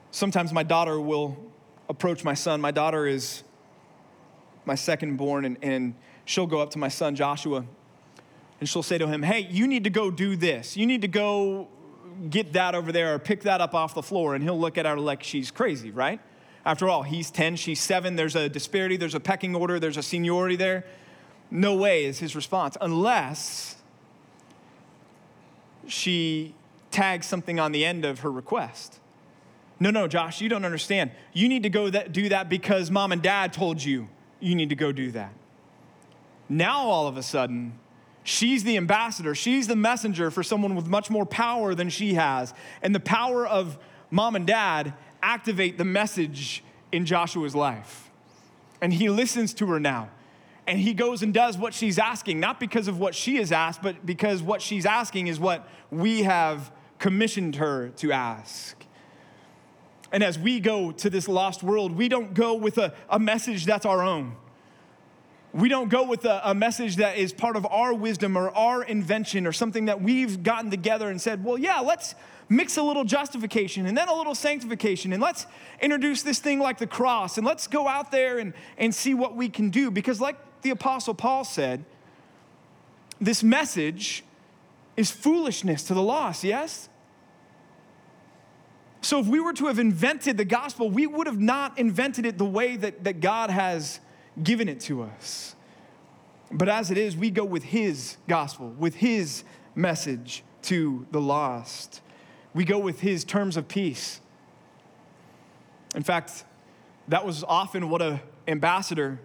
[0.10, 1.38] Sometimes my daughter will
[1.90, 2.60] approach my son.
[2.60, 3.44] My daughter is
[4.66, 5.94] my second born, and, and
[6.26, 7.66] she'll go up to my son Joshua
[8.60, 10.76] and she'll say to him, Hey, you need to go do this.
[10.76, 11.68] You need to go
[12.32, 14.34] get that over there or pick that up off the floor.
[14.34, 16.20] And he'll look at her like she's crazy, right?
[16.66, 18.16] After all, he's 10, she's 7.
[18.16, 20.86] There's a disparity, there's a pecking order, there's a seniority there.
[21.52, 23.76] No way is his response, unless
[25.88, 26.56] she
[26.92, 29.00] tags something on the end of her request.
[29.80, 31.12] No, no, Josh, you don't understand.
[31.34, 34.08] You need to go that, do that because mom and dad told you
[34.40, 35.34] you need to go do that.
[36.48, 37.78] Now, all of a sudden,
[38.24, 42.54] she's the ambassador, she's the messenger for someone with much more power than she has.
[42.82, 43.78] And the power of
[44.10, 44.94] mom and dad
[45.24, 48.12] activate the message in Joshua's life.
[48.82, 50.10] And he listens to her now.
[50.68, 53.82] And he goes and does what she's asking, not because of what she has asked,
[53.82, 58.86] but because what she's asking is what we have commissioned her to ask.
[60.12, 63.66] And as we go to this lost world, we don't go with a, a message
[63.66, 64.36] that's our own.
[65.54, 68.84] We don't go with a, a, message that is part of our wisdom or our
[68.84, 72.16] invention or something that we've gotten together and said, well, yeah, let's
[72.50, 75.46] mix a little justification and then a little sanctification and let's
[75.82, 79.36] introduce this thing like the cross and let's go out there and, and see what
[79.36, 79.90] we can do.
[79.92, 81.86] Because, like the Apostle Paul said,
[83.20, 84.24] this message
[84.98, 86.90] is foolishness to the lost, yes?
[89.02, 92.38] So, if we were to have invented the gospel, we would have not invented it
[92.38, 94.00] the way that, that God has
[94.42, 95.56] given it to us.
[96.52, 99.44] But as it is, we go with His gospel, with His
[99.76, 102.02] message to the lost.
[102.54, 104.20] We go with His terms of peace.
[105.96, 106.44] In fact,
[107.08, 109.20] that was often what an ambassador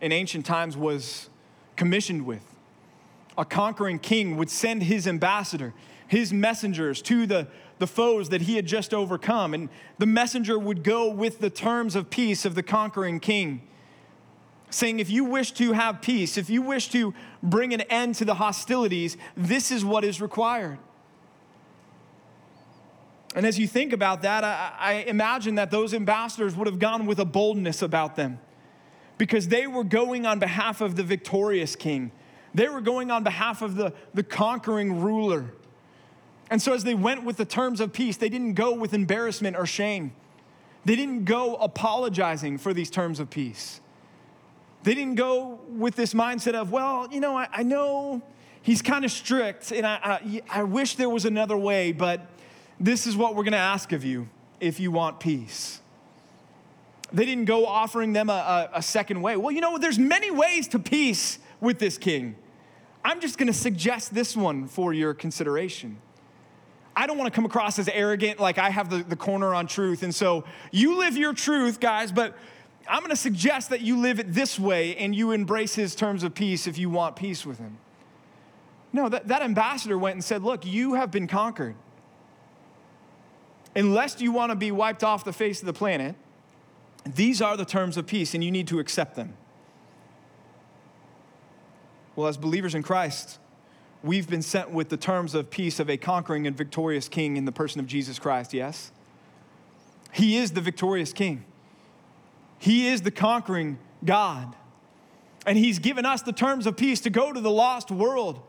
[0.00, 1.28] in ancient times was
[1.76, 2.42] commissioned with.
[3.36, 5.72] A conquering king would send his ambassador,
[6.08, 7.46] his messengers to the,
[7.78, 9.54] the foes that he had just overcome.
[9.54, 13.62] And the messenger would go with the terms of peace of the conquering king,
[14.70, 18.24] saying, If you wish to have peace, if you wish to bring an end to
[18.24, 20.78] the hostilities, this is what is required.
[23.38, 27.06] And as you think about that, I, I imagine that those ambassadors would have gone
[27.06, 28.40] with a boldness about them
[29.16, 32.10] because they were going on behalf of the victorious king.
[32.52, 35.54] They were going on behalf of the, the conquering ruler.
[36.50, 39.56] And so, as they went with the terms of peace, they didn't go with embarrassment
[39.56, 40.14] or shame.
[40.84, 43.80] They didn't go apologizing for these terms of peace.
[44.82, 48.20] They didn't go with this mindset of, well, you know, I, I know
[48.62, 52.26] he's kind of strict and I, I, I wish there was another way, but
[52.80, 54.28] this is what we're going to ask of you
[54.60, 55.80] if you want peace.
[57.12, 59.36] They didn't go offering them a, a, a second way.
[59.36, 62.36] Well, you know, there's many ways to peace with this king.
[63.04, 65.98] I'm just going to suggest this one for your consideration.
[66.94, 69.66] I don't want to come across as arrogant, like I have the, the corner on
[69.66, 70.02] truth.
[70.02, 72.36] And so you live your truth, guys, but
[72.88, 76.22] I'm going to suggest that you live it this way and you embrace his terms
[76.24, 77.78] of peace if you want peace with him.
[78.92, 81.76] No, that, that ambassador went and said, Look, you have been conquered.
[83.78, 86.16] Unless you want to be wiped off the face of the planet,
[87.06, 89.34] these are the terms of peace, and you need to accept them.
[92.16, 93.38] Well, as believers in Christ,
[94.02, 97.44] we've been sent with the terms of peace of a conquering and victorious king in
[97.44, 98.90] the person of Jesus Christ, yes?
[100.12, 101.44] He is the victorious king,
[102.58, 104.56] He is the conquering God.
[105.46, 108.40] And He's given us the terms of peace to go to the lost world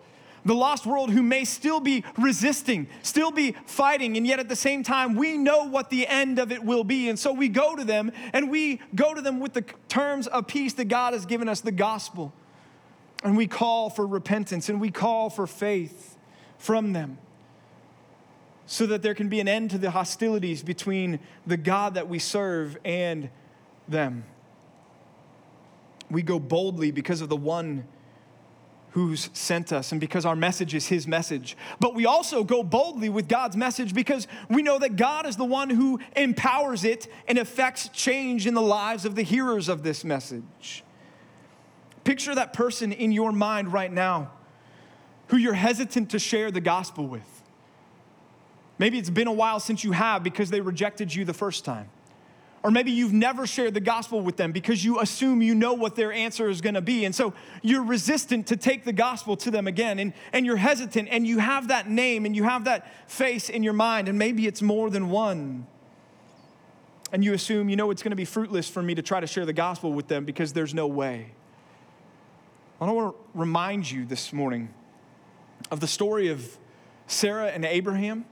[0.50, 4.56] the lost world who may still be resisting, still be fighting, and yet at the
[4.56, 7.08] same time, we know what the end of it will be.
[7.08, 10.48] And so we go to them and we go to them with the terms of
[10.48, 12.34] peace that God has given us, the gospel.
[13.24, 16.18] And we call for repentance and we call for faith
[16.58, 17.20] from them
[18.66, 22.18] so that there can be an end to the hostilities between the God that we
[22.18, 23.30] serve and
[23.88, 24.24] them.
[26.10, 27.86] We go boldly because of the one
[28.91, 31.56] who's sent us and because our message is his message.
[31.80, 35.45] But we also go boldly with God's message because we know that God is the
[35.45, 40.04] one who empowers it and affects change in the lives of the hearers of this
[40.04, 40.84] message.
[42.04, 44.32] Picture that person in your mind right now
[45.28, 47.43] who you're hesitant to share the gospel with.
[48.80, 51.89] Maybe it's been a while since you have because they rejected you the first time.
[52.62, 55.95] Or maybe you've never shared the gospel with them because you assume you know what
[55.95, 57.06] their answer is going to be.
[57.06, 59.98] And so you're resistant to take the gospel to them again.
[59.98, 63.63] And, and you're hesitant and you have that name and you have that face in
[63.63, 64.10] your mind.
[64.10, 65.67] And maybe it's more than one.
[67.13, 69.28] And you assume, you know, it's going to be fruitless for me to try to
[69.28, 71.32] share the gospel with them because there's no way.
[72.82, 74.74] I want to remind you this morning
[75.72, 76.58] of the story of
[77.08, 78.26] Sarah and Abraham.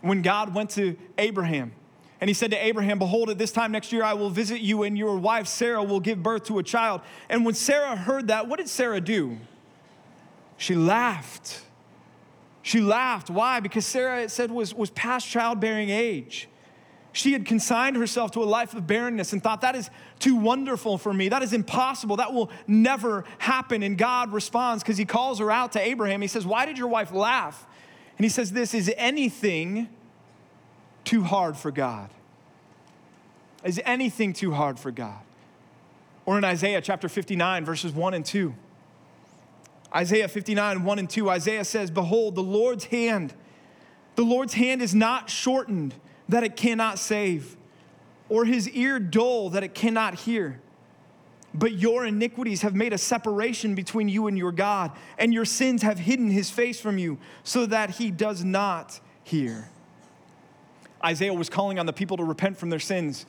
[0.00, 1.72] When God went to Abraham,
[2.20, 4.82] and he said to Abraham, Behold, at this time next year I will visit you,
[4.82, 7.00] and your wife Sarah will give birth to a child.
[7.28, 9.38] And when Sarah heard that, what did Sarah do?
[10.56, 11.62] She laughed.
[12.62, 13.30] She laughed.
[13.30, 13.60] Why?
[13.60, 16.48] Because Sarah, it said, was, was past childbearing age.
[17.12, 19.88] She had consigned herself to a life of barrenness and thought, that is
[20.18, 21.28] too wonderful for me.
[21.28, 22.16] That is impossible.
[22.16, 23.82] That will never happen.
[23.82, 26.20] And God responds because he calls her out to Abraham.
[26.20, 27.66] He says, Why did your wife laugh?
[28.18, 29.88] And he says, This is anything
[31.08, 32.10] too hard for God?
[33.64, 35.20] Is anything too hard for God?
[36.26, 38.54] Or in Isaiah chapter 59, verses 1 and 2.
[39.96, 43.32] Isaiah 59, 1 and 2, Isaiah says, Behold, the Lord's hand,
[44.16, 45.94] the Lord's hand is not shortened
[46.28, 47.56] that it cannot save,
[48.28, 50.60] or his ear dull that it cannot hear.
[51.54, 55.80] But your iniquities have made a separation between you and your God, and your sins
[55.80, 59.70] have hidden his face from you so that he does not hear.
[61.04, 63.26] Isaiah was calling on the people to repent from their sins,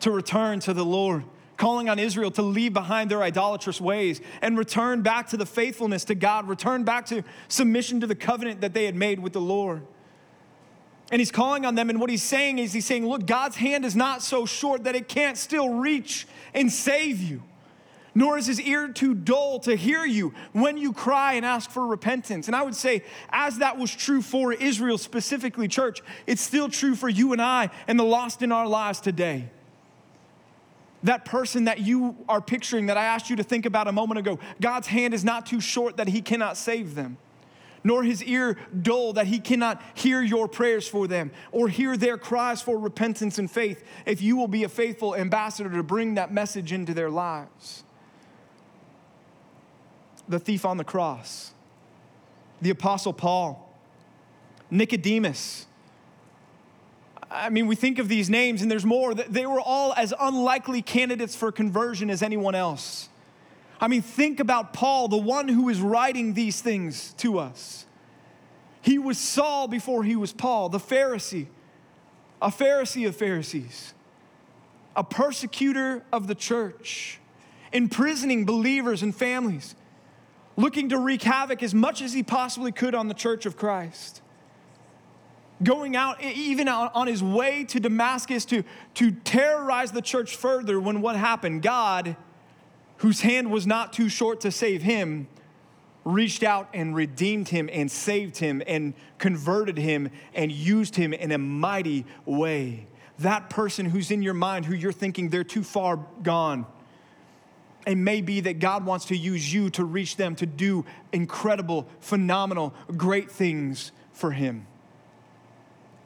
[0.00, 1.24] to return to the Lord,
[1.56, 6.04] calling on Israel to leave behind their idolatrous ways and return back to the faithfulness
[6.06, 9.40] to God, return back to submission to the covenant that they had made with the
[9.40, 9.86] Lord.
[11.12, 13.84] And he's calling on them, and what he's saying is, he's saying, Look, God's hand
[13.84, 17.42] is not so short that it can't still reach and save you,
[18.16, 21.86] nor is his ear too dull to hear you when you cry and ask for
[21.86, 22.46] repentance.
[22.46, 26.94] And I would say, as that was true for Israel specifically, church, it's still true
[26.94, 29.50] for you and I and the lost in our lives today.
[31.02, 34.18] That person that you are picturing, that I asked you to think about a moment
[34.18, 37.18] ago, God's hand is not too short that he cannot save them
[37.84, 42.18] nor his ear dull that he cannot hear your prayers for them or hear their
[42.18, 46.32] cries for repentance and faith if you will be a faithful ambassador to bring that
[46.32, 47.84] message into their lives.
[50.28, 51.52] The thief on the cross,
[52.60, 53.72] the Apostle Paul,
[54.70, 55.66] Nicodemus.
[57.30, 59.14] I mean, we think of these names, and there's more.
[59.14, 63.08] They were all as unlikely candidates for conversion as anyone else.
[63.80, 67.84] I mean, think about Paul, the one who is writing these things to us.
[68.80, 71.46] He was Saul before he was Paul, the Pharisee,
[72.40, 73.94] a Pharisee of Pharisees,
[74.94, 77.18] a persecutor of the church,
[77.72, 79.74] imprisoning believers and families,
[80.56, 84.22] looking to wreak havoc as much as he possibly could on the church of Christ
[85.62, 88.62] going out even on his way to Damascus to,
[88.94, 91.62] to terrorize the church further when what happened?
[91.62, 92.16] God
[92.98, 95.28] whose hand was not too short to save him,
[96.04, 101.32] reached out and redeemed him and saved him and converted him and used him in
[101.32, 102.86] a mighty way.
[103.18, 106.66] That person who's in your mind, who you're thinking they're too far gone,
[107.86, 111.86] it may be that God wants to use you to reach them to do incredible,
[112.00, 114.66] phenomenal, great things for him.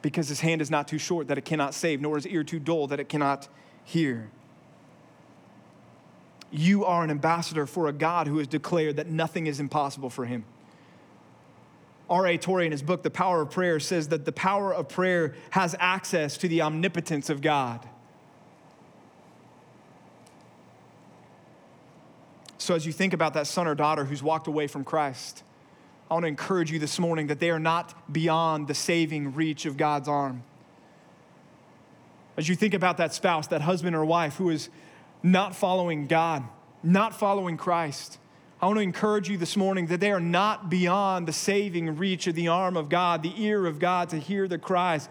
[0.01, 2.59] Because his hand is not too short that it cannot save, nor his ear too
[2.59, 3.47] dull that it cannot
[3.83, 4.29] hear
[6.51, 10.25] you are an ambassador for a God who has declared that nothing is impossible for
[10.25, 10.43] him.
[12.09, 12.37] R.A.
[12.37, 15.75] Torrey, in his book, The Power of Prayer, says that the power of prayer has
[15.79, 17.87] access to the omnipotence of God.
[22.61, 25.41] So, as you think about that son or daughter who's walked away from Christ,
[26.11, 29.65] I want to encourage you this morning that they are not beyond the saving reach
[29.65, 30.43] of God's arm.
[32.37, 34.69] As you think about that spouse, that husband or wife who is
[35.23, 36.43] not following God,
[36.83, 38.19] not following Christ,
[38.61, 42.27] I want to encourage you this morning that they are not beyond the saving reach
[42.27, 45.09] of the arm of God, the ear of God to hear the cries.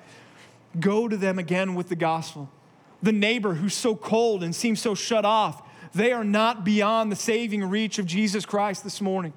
[0.79, 2.49] Go to them again with the gospel.
[3.03, 7.17] The neighbor who's so cold and seems so shut off, they are not beyond the
[7.17, 9.33] saving reach of Jesus Christ this morning.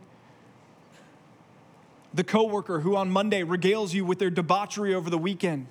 [2.13, 5.67] The coworker who on Monday regales you with their debauchery over the weekend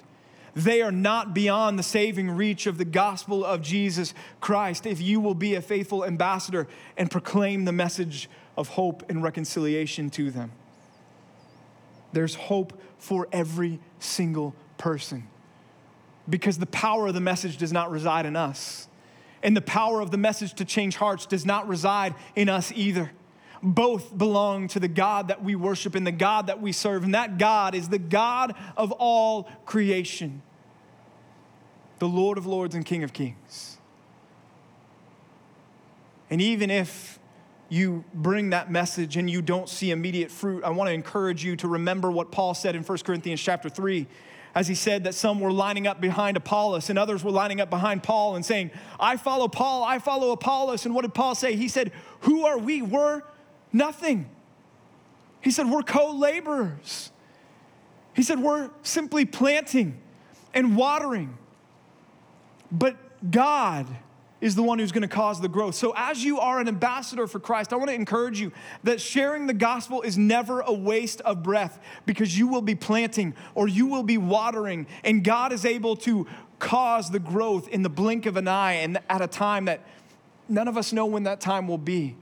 [0.55, 5.21] they are not beyond the saving reach of the gospel of Jesus Christ if you
[5.21, 10.53] will be a faithful ambassador and proclaim the message of hope and reconciliation to them.
[12.13, 15.27] There's hope for every single person
[16.29, 18.89] because the power of the message does not reside in us.
[19.43, 23.11] And the power of the message to change hearts does not reside in us either.
[23.63, 27.05] Both belong to the God that we worship and the God that we serve.
[27.05, 30.43] And that God is the God of all creation,
[31.99, 33.79] the Lord of lords and King of kings.
[36.31, 37.19] And even if
[37.69, 41.57] you bring that message and you don't see immediate fruit, I want to encourage you
[41.57, 44.07] to remember what Paul said in 1 Corinthians chapter 3
[44.55, 47.71] as he said that some were lining up behind Apollos and others were lining up
[47.71, 50.85] behind Paul and saying, I follow Paul, I follow Apollos.
[50.85, 51.57] And what did Paul say?
[51.57, 52.83] He said, Who are we?
[52.83, 53.23] We're
[53.73, 54.29] Nothing.
[55.41, 57.11] He said, We're co laborers.
[58.15, 59.99] He said, We're simply planting
[60.53, 61.37] and watering.
[62.71, 62.97] But
[63.31, 63.87] God
[64.43, 65.77] is the one who's going to cause the growth.
[65.77, 68.51] So, as you are an ambassador for Christ, I want to encourage you
[68.83, 73.35] that sharing the gospel is never a waste of breath because you will be planting
[73.55, 76.27] or you will be watering, and God is able to
[76.59, 79.81] cause the growth in the blink of an eye and at a time that
[80.49, 82.17] none of us know when that time will be.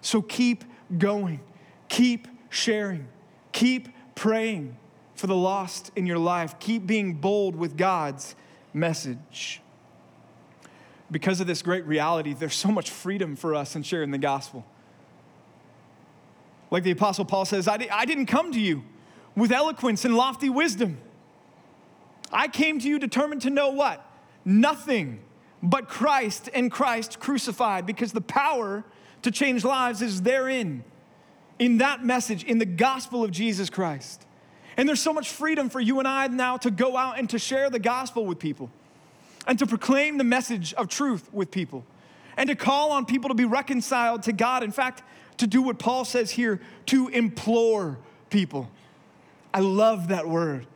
[0.00, 0.64] So, keep
[0.96, 1.40] going.
[1.88, 3.08] Keep sharing.
[3.52, 4.76] Keep praying.
[5.16, 6.58] for the lost in your life.
[6.58, 8.34] Keep being bold with God's
[8.72, 9.60] message.
[11.10, 14.64] Because of this great reality, there's so much freedom for us in sharing the gospel.
[16.70, 18.82] Like the Apostle Paul says, I, I didn't come to you
[19.36, 20.98] with eloquence and lofty wisdom.
[22.32, 24.04] I came to you determined to know what?
[24.44, 25.20] Nothing
[25.62, 28.84] but Christ and Christ crucified, because the power
[29.22, 30.84] to change lives is therein,
[31.58, 34.26] in that message, in the gospel of Jesus Christ.
[34.76, 37.38] And there's so much freedom for you and I now to go out and to
[37.38, 38.70] share the gospel with people
[39.46, 41.84] and to proclaim the message of truth with people
[42.36, 44.62] and to call on people to be reconciled to God.
[44.62, 45.02] In fact,
[45.38, 47.98] to do what Paul says here, to implore
[48.30, 48.70] people.
[49.52, 50.66] I love that word.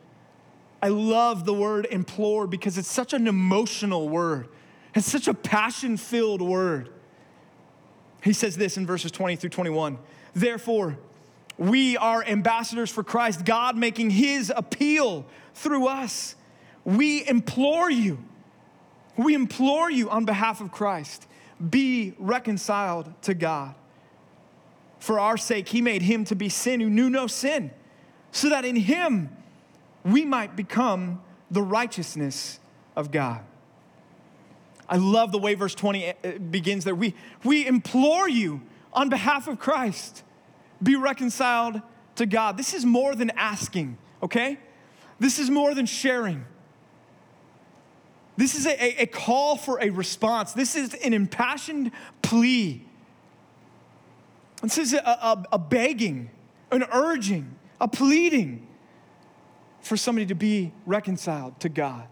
[0.81, 4.47] I love the word implore because it's such an emotional word.
[4.95, 6.89] It's such a passion filled word.
[8.23, 9.97] He says this in verses 20 through 21.
[10.33, 10.97] Therefore,
[11.57, 16.35] we are ambassadors for Christ, God making his appeal through us.
[16.85, 18.19] We implore you,
[19.19, 21.27] we implore you on behalf of Christ,
[21.69, 23.75] be reconciled to God.
[24.99, 27.71] For our sake, he made him to be sin who knew no sin,
[28.31, 29.29] so that in him
[30.05, 32.59] we might become the righteousness
[32.95, 33.41] of God.
[34.87, 36.13] I love the way verse 20 uh,
[36.49, 36.95] begins there.
[36.95, 37.13] We,
[37.43, 38.61] we implore you
[38.93, 40.23] on behalf of Christ,
[40.81, 41.81] be reconciled
[42.15, 42.57] to God.
[42.57, 44.59] This is more than asking, okay?
[45.19, 46.45] This is more than sharing.
[48.39, 50.53] This is a, a, call for a response.
[50.53, 52.81] This is an impassioned plea.
[54.63, 56.29] This is a, a, a begging,
[56.71, 58.65] an urging, a pleading
[59.81, 62.07] for somebody to be reconciled to God.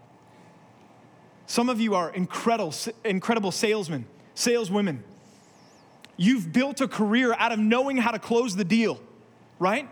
[1.46, 2.74] Some of you are incredible,
[3.06, 4.04] incredible salesmen,
[4.34, 5.04] saleswomen.
[6.18, 9.00] You've built a career out of knowing how to close the deal,
[9.58, 9.88] right?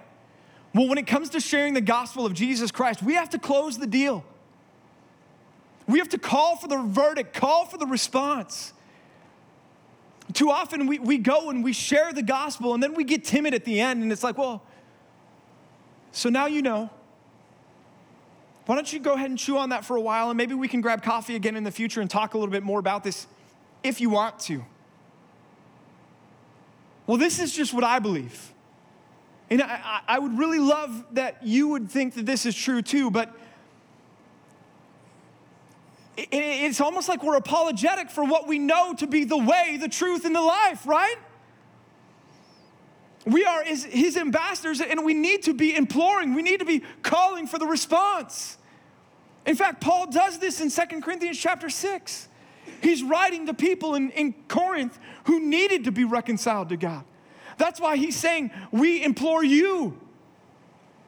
[0.74, 3.78] Well, when it comes to sharing the gospel of Jesus Christ, we have to close
[3.78, 4.22] the deal.
[5.86, 8.72] We have to call for the verdict, call for the response.
[10.32, 13.54] Too often we, we go and we share the gospel and then we get timid
[13.54, 14.62] at the end and it's like, well,
[16.10, 16.90] so now you know.
[18.66, 20.66] Why don't you go ahead and chew on that for a while and maybe we
[20.66, 23.28] can grab coffee again in the future and talk a little bit more about this
[23.84, 24.64] if you want to.
[27.06, 28.52] Well, this is just what I believe.
[29.48, 33.12] And I, I would really love that you would think that this is true too,
[33.12, 33.32] but
[36.16, 40.24] it's almost like we're apologetic for what we know to be the way, the truth,
[40.24, 41.16] and the life, right?
[43.26, 46.34] We are his, his, ambassadors and we need to be imploring.
[46.34, 48.56] We need to be calling for the response.
[49.44, 52.28] In fact, Paul does this in Second Corinthians chapter 6.
[52.80, 57.04] He's writing to people in, in Corinth who needed to be reconciled to God.
[57.58, 59.98] That's why he's saying, We implore you,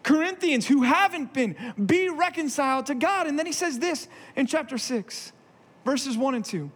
[0.03, 3.26] Corinthians who haven't been, be reconciled to God.
[3.26, 5.32] And then he says this in chapter 6,
[5.84, 6.70] verses 1 and 2.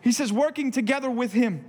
[0.00, 1.64] He says, Working together with him,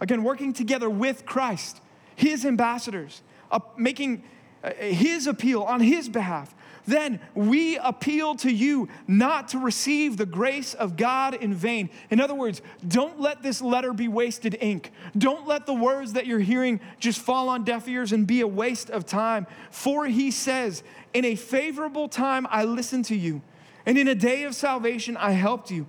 [0.00, 1.80] again, working together with Christ
[2.16, 3.22] his ambassadors,
[3.52, 4.24] uh, making
[4.64, 6.54] uh, his appeal on his behalf.
[6.86, 11.90] Then we appeal to you not to receive the grace of God in vain.
[12.10, 14.92] In other words, don't let this letter be wasted ink.
[15.16, 18.46] Don't let the words that you're hearing just fall on deaf ears and be a
[18.46, 19.46] waste of time.
[19.70, 20.82] For he says,
[21.12, 23.42] In a favorable time I listened to you,
[23.84, 25.86] and in a day of salvation I helped you.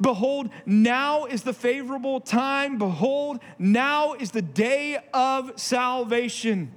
[0.00, 2.78] Behold, now is the favorable time.
[2.78, 6.72] Behold, now is the day of salvation.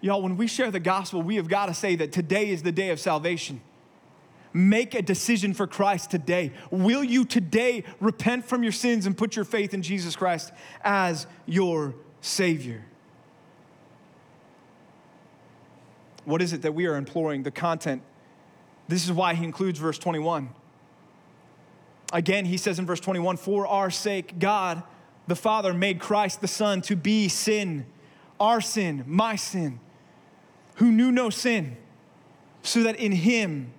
[0.00, 2.72] Y'all, when we share the gospel, we have got to say that today is the
[2.72, 3.60] day of salvation.
[4.52, 6.52] Make a decision for Christ today.
[6.70, 11.26] Will you today repent from your sins and put your faith in Jesus Christ as
[11.46, 12.84] your Savior?
[16.24, 17.42] What is it that we are imploring?
[17.42, 18.02] The content.
[18.86, 20.50] This is why he includes verse 21.
[22.12, 24.82] Again, he says in verse 21 For our sake, God
[25.26, 27.84] the Father made Christ the Son to be sin,
[28.40, 29.78] our sin, my sin,
[30.78, 31.76] who knew no sin,
[32.62, 33.72] so that in him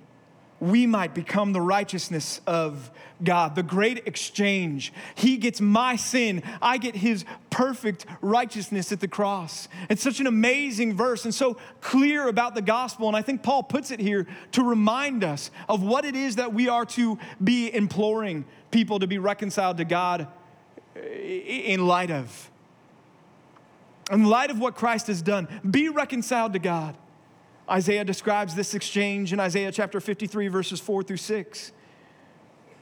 [0.60, 2.92] we might become the righteousness of
[3.24, 4.92] God, the great exchange.
[5.16, 9.68] He gets my sin, I get his perfect righteousness at the cross.
[9.90, 13.08] It's such an amazing verse and so clear about the gospel.
[13.08, 16.54] And I think Paul puts it here to remind us of what it is that
[16.54, 20.28] we are to be imploring people to be reconciled to God
[20.96, 22.50] eh, in light of.
[24.10, 26.98] In light of what Christ has done, be reconciled to God.
[27.70, 31.72] Isaiah describes this exchange in Isaiah chapter 53, verses 4 through 6.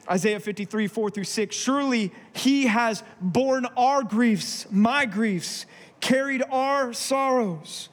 [0.09, 1.55] Isaiah 53, 4 through 6.
[1.55, 5.65] Surely he has borne our griefs, my griefs,
[5.99, 7.89] carried our sorrows.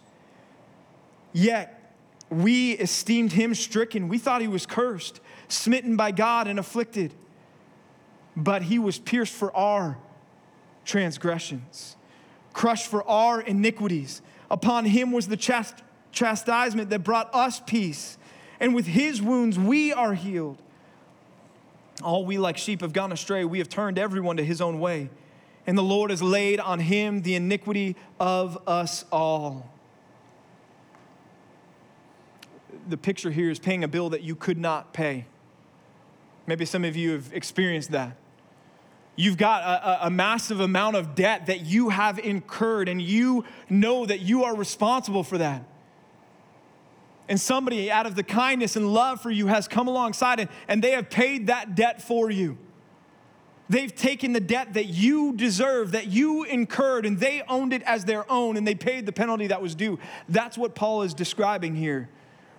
[1.32, 1.92] Yet
[2.30, 4.08] we esteemed him stricken.
[4.08, 7.12] We thought he was cursed, smitten by God, and afflicted.
[8.36, 9.98] But he was pierced for our
[10.84, 11.96] transgressions,
[12.54, 14.22] crushed for our iniquities.
[14.50, 15.82] Upon him was the chast-
[16.12, 18.16] chastisement that brought us peace,
[18.58, 20.62] and with his wounds we are healed.
[22.02, 23.44] All we like sheep have gone astray.
[23.44, 25.10] We have turned everyone to his own way.
[25.66, 29.70] And the Lord has laid on him the iniquity of us all.
[32.88, 35.26] The picture here is paying a bill that you could not pay.
[36.46, 38.16] Maybe some of you have experienced that.
[39.16, 44.06] You've got a, a, massive amount of debt that you have incurred, and you know
[44.06, 45.64] that you are responsible for that.
[47.28, 50.82] And somebody, out of the kindness and love for you, has come alongside and, and
[50.82, 52.58] they have paid that debt for you.
[53.68, 58.04] They've taken the debt that you deserve, that you incurred, and they owned it as
[58.04, 59.98] their own, and they paid the penalty that was due.
[60.28, 62.10] That's what Paul is describing here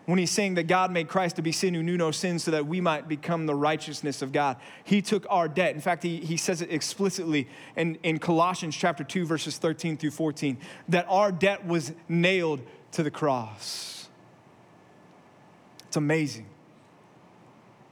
[0.06, 2.52] when he's saying that God made Christ to be sin who knew no sin so
[2.52, 4.58] that we might become the righteousness of God.
[4.84, 5.74] He took our debt.
[5.74, 10.12] In fact, he, he says it explicitly in, in Colossians chapter 2, verses 13 through
[10.12, 10.58] 14,
[10.90, 14.08] that our debt was nailed to the cross.
[15.88, 16.46] It's amazing.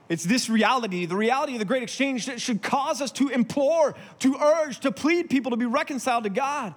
[0.09, 3.95] It's this reality, the reality of the great exchange, that should cause us to implore,
[4.19, 6.75] to urge, to plead people to be reconciled to God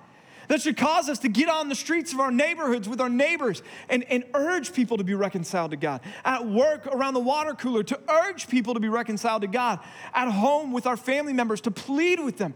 [0.49, 3.62] that should cause us to get on the streets of our neighborhoods with our neighbors
[3.88, 6.01] and, and urge people to be reconciled to God.
[6.24, 9.80] At work, around the water cooler, to urge people to be reconciled to God.
[10.14, 12.55] At home, with our family members, to plead with them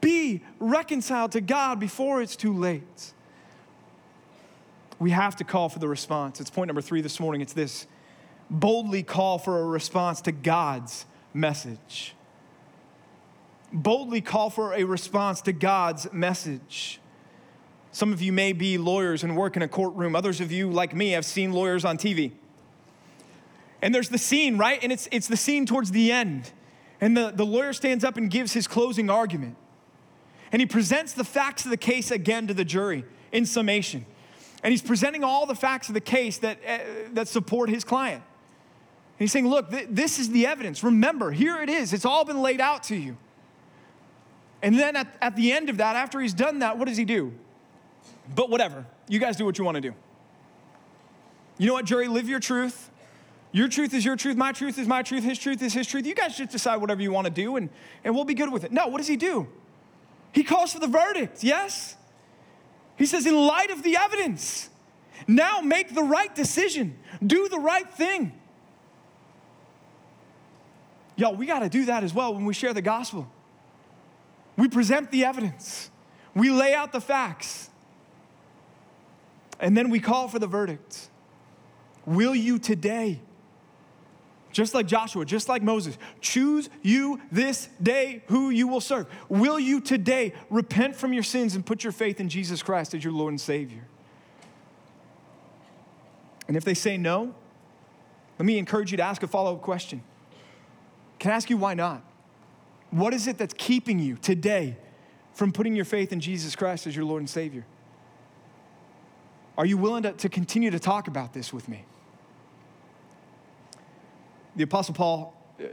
[0.00, 3.12] be reconciled to God before it's too late.
[4.98, 6.40] We have to call for the response.
[6.40, 7.40] It's point number three this morning.
[7.40, 7.86] It's this
[8.50, 12.14] boldly call for a response to God's message.
[13.72, 17.00] Boldly call for a response to God's message.
[17.92, 20.14] Some of you may be lawyers and work in a courtroom.
[20.14, 22.32] Others of you, like me, have seen lawyers on TV.
[23.80, 24.82] And there's the scene, right?
[24.82, 26.50] And it's, it's the scene towards the end.
[27.00, 29.56] And the, the lawyer stands up and gives his closing argument.
[30.50, 34.04] And he presents the facts of the case again to the jury in summation.
[34.62, 36.78] And he's presenting all the facts of the case that, uh,
[37.12, 38.22] that support his client.
[38.22, 40.82] And he's saying, Look, th- this is the evidence.
[40.82, 41.92] Remember, here it is.
[41.92, 43.16] It's all been laid out to you.
[44.62, 47.04] And then at, at the end of that, after he's done that, what does he
[47.04, 47.32] do?
[48.34, 49.94] But whatever, you guys do what you want to do.
[51.56, 52.08] You know what, jury?
[52.08, 52.90] Live your truth.
[53.50, 54.36] Your truth is your truth.
[54.36, 55.24] My truth is my truth.
[55.24, 56.06] His truth is his truth.
[56.06, 57.70] You guys just decide whatever you want to do and,
[58.04, 58.72] and we'll be good with it.
[58.72, 59.48] No, what does he do?
[60.32, 61.96] He calls for the verdict, yes?
[62.96, 64.68] He says, in light of the evidence,
[65.26, 68.32] now make the right decision, do the right thing.
[71.16, 73.28] Y'all, we got to do that as well when we share the gospel.
[74.56, 75.90] We present the evidence,
[76.34, 77.67] we lay out the facts,
[79.60, 81.08] and then we call for the verdict.
[82.06, 83.20] Will you today,
[84.52, 89.06] just like Joshua, just like Moses, choose you this day who you will serve?
[89.28, 93.04] Will you today repent from your sins and put your faith in Jesus Christ as
[93.04, 93.86] your Lord and Savior?
[96.46, 97.34] And if they say no,
[98.38, 100.02] let me encourage you to ask a follow up question.
[101.18, 102.02] Can I ask you why not?
[102.90, 104.76] What is it that's keeping you today
[105.34, 107.66] from putting your faith in Jesus Christ as your Lord and Savior?
[109.58, 111.84] Are you willing to, to continue to talk about this with me?
[114.54, 115.64] The Apostle Paul uh,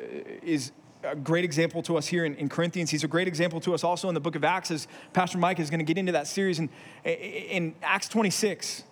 [0.42, 0.72] is
[1.04, 2.90] a great example to us here in, in, Corinthians.
[2.90, 5.60] He's a great example to us also in the book of Acts, as Pastor Mike
[5.60, 6.58] is going to get into that series.
[6.58, 6.70] In,
[7.04, 8.84] in Acts 26,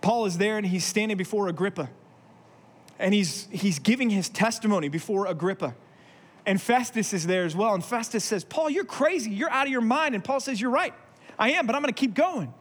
[0.00, 1.88] Paul is there and he's standing before Agrippa.
[2.98, 5.76] And he's, he's giving his testimony before Agrippa.
[6.44, 7.74] And Festus is there as well.
[7.74, 9.30] And Festus says, Paul, you're crazy.
[9.30, 10.16] You're out of your mind.
[10.16, 10.94] And Paul says, You're right.
[11.38, 12.52] I am, but I'm going to keep going.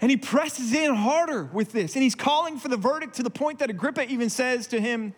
[0.00, 1.94] And he presses in harder with this.
[1.94, 5.12] And he's calling for the verdict to the point that Agrippa even says to him,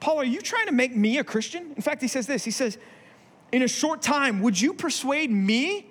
[0.00, 1.72] Paul, are you trying to make me a Christian?
[1.76, 2.76] In fact, he says this He says,
[3.52, 5.86] In a short time, would you persuade me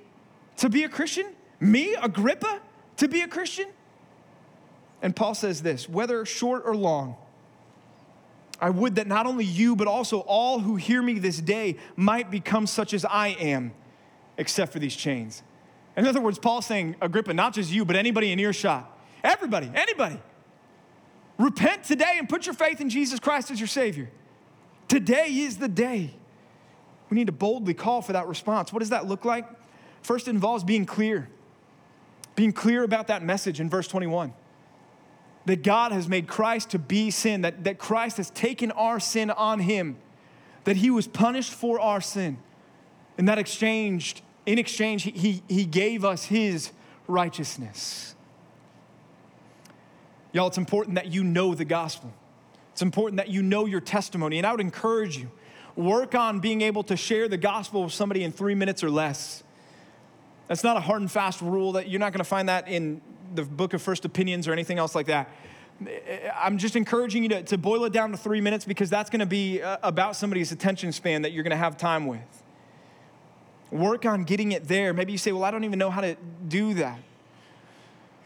[0.58, 1.28] to be a Christian?
[1.60, 2.60] Me, Agrippa,
[2.98, 3.68] to be a Christian?
[5.02, 7.16] And Paul says this whether short or long,
[8.60, 12.30] I would that not only you, but also all who hear me this day might
[12.30, 13.74] become such as I am,
[14.38, 15.42] except for these chains.
[15.98, 18.90] In other words, Paul's saying, Agrippa, not just you, but anybody in earshot,
[19.24, 20.20] everybody, anybody,
[21.38, 24.10] repent today and put your faith in Jesus Christ as your Savior.
[24.88, 26.12] Today is the day.
[27.10, 28.72] We need to boldly call for that response.
[28.72, 29.46] What does that look like?
[30.02, 31.30] First, it involves being clear,
[32.36, 34.34] being clear about that message in verse 21
[35.46, 39.32] that God has made Christ to be sin, that, that Christ has taken our sin
[39.32, 39.98] on him,
[40.66, 42.38] that he was punished for our sin,
[43.18, 44.22] and that exchanged
[44.52, 46.72] in exchange, he, he, gave us his
[47.08, 48.16] righteousness.
[50.34, 52.12] Y'all, it's important that you know the gospel.
[52.74, 54.40] It's important that you know your testimony.
[54.40, 55.32] And I would encourage you,
[55.78, 59.42] work on being able to share the gospel with somebody in three minutes or less.
[60.50, 63.02] That's not a hard and fast rule that you're not going to find that in
[63.34, 65.30] the book of first opinions or anything else like that.
[66.36, 69.22] I'm just encouraging you to, to boil it down to three minutes because that's going
[69.22, 72.41] to be uh, about somebody's attention span that you're going to have time with.
[73.72, 74.94] Work on getting it there.
[74.94, 76.16] Maybe you say, Well, I don't even know how to
[76.48, 77.00] do that.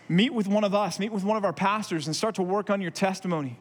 [0.10, 2.70] Meet with one of us, meet with one of our pastors, and start to work
[2.70, 3.58] on your testimony.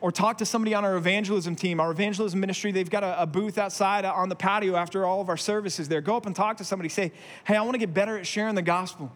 [0.00, 2.72] Or talk to somebody on our evangelism team, our evangelism ministry.
[2.72, 6.00] They've got a, a booth outside on the patio after all of our services there.
[6.00, 6.88] Go up and talk to somebody.
[6.88, 7.12] Say,
[7.44, 9.12] Hey, I want to get better at sharing the gospel.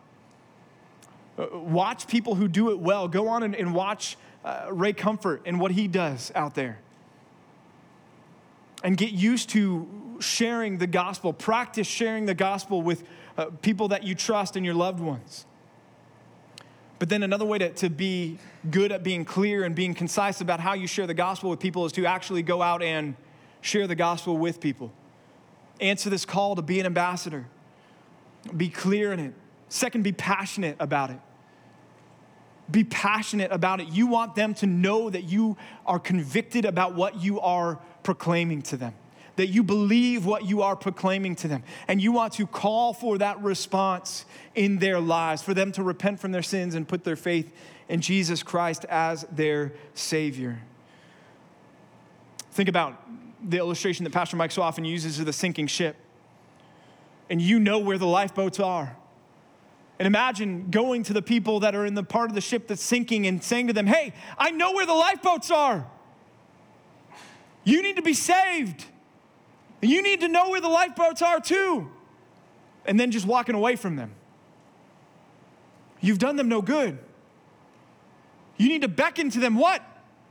[1.36, 3.06] Uh, watch people who do it well.
[3.08, 6.78] Go on and, and watch uh, Ray Comfort and what he does out there.
[8.82, 9.88] And get used to
[10.20, 11.32] sharing the gospel.
[11.32, 13.04] Practice sharing the gospel with
[13.36, 15.46] uh, people that you trust and your loved ones.
[16.98, 18.38] But then another way to, to be
[18.70, 21.84] good at being clear and being concise about how you share the gospel with people
[21.84, 23.14] is to actually go out and
[23.60, 24.92] share the gospel with people.
[25.80, 27.46] Answer this call to be an ambassador.
[28.56, 29.34] Be clear in it.
[29.68, 31.18] Second, be passionate about it
[32.70, 33.88] be passionate about it.
[33.88, 35.56] You want them to know that you
[35.86, 38.94] are convicted about what you are proclaiming to them,
[39.38, 41.62] that you believe what you are proclaiming to them.
[41.86, 44.24] And you want to call for that response
[44.54, 47.52] in their lives, for them to repent from their sins and put their faith
[47.88, 50.60] in Jesus Christ as their Savior.
[52.50, 53.00] Think about
[53.42, 55.94] the illustration that Pastor Mike so often uses of the sinking ship.
[57.30, 58.96] And you know where the lifeboats are
[60.00, 62.82] and imagine going to the people that are in the part of the ship that's
[62.82, 65.86] sinking and saying to them, Hey, I know where the lifeboats are.
[67.62, 68.86] You need to be saved.
[69.80, 71.90] You need to know where the lifeboats are too.
[72.84, 74.12] And then just walking away from them.
[76.00, 76.98] You've done them no good.
[78.56, 79.82] You need to beckon to them what?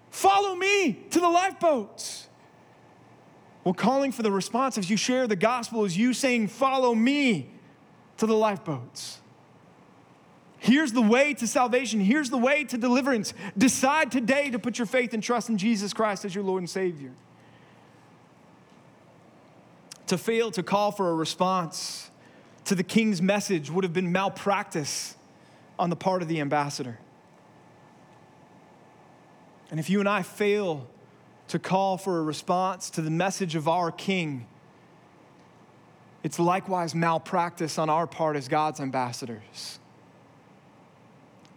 [0.09, 2.27] Follow me to the lifeboats.
[3.63, 7.49] Well, calling for the response as you share the gospel is you saying, Follow me
[8.17, 9.19] to the lifeboats.
[10.59, 11.99] Here's the way to salvation.
[11.99, 13.33] Here's the way to deliverance.
[13.57, 16.69] Decide today to put your faith and trust in Jesus Christ as your Lord and
[16.69, 17.11] Savior.
[20.08, 22.10] To fail to call for a response
[22.66, 25.16] to the king's message would have been malpractice
[25.78, 26.97] on the part of the ambassador.
[29.70, 30.88] And if you and I fail
[31.49, 34.47] to call for a response to the message of our king,
[36.24, 39.80] it's likewise malpractice on our part as God's ambassadors.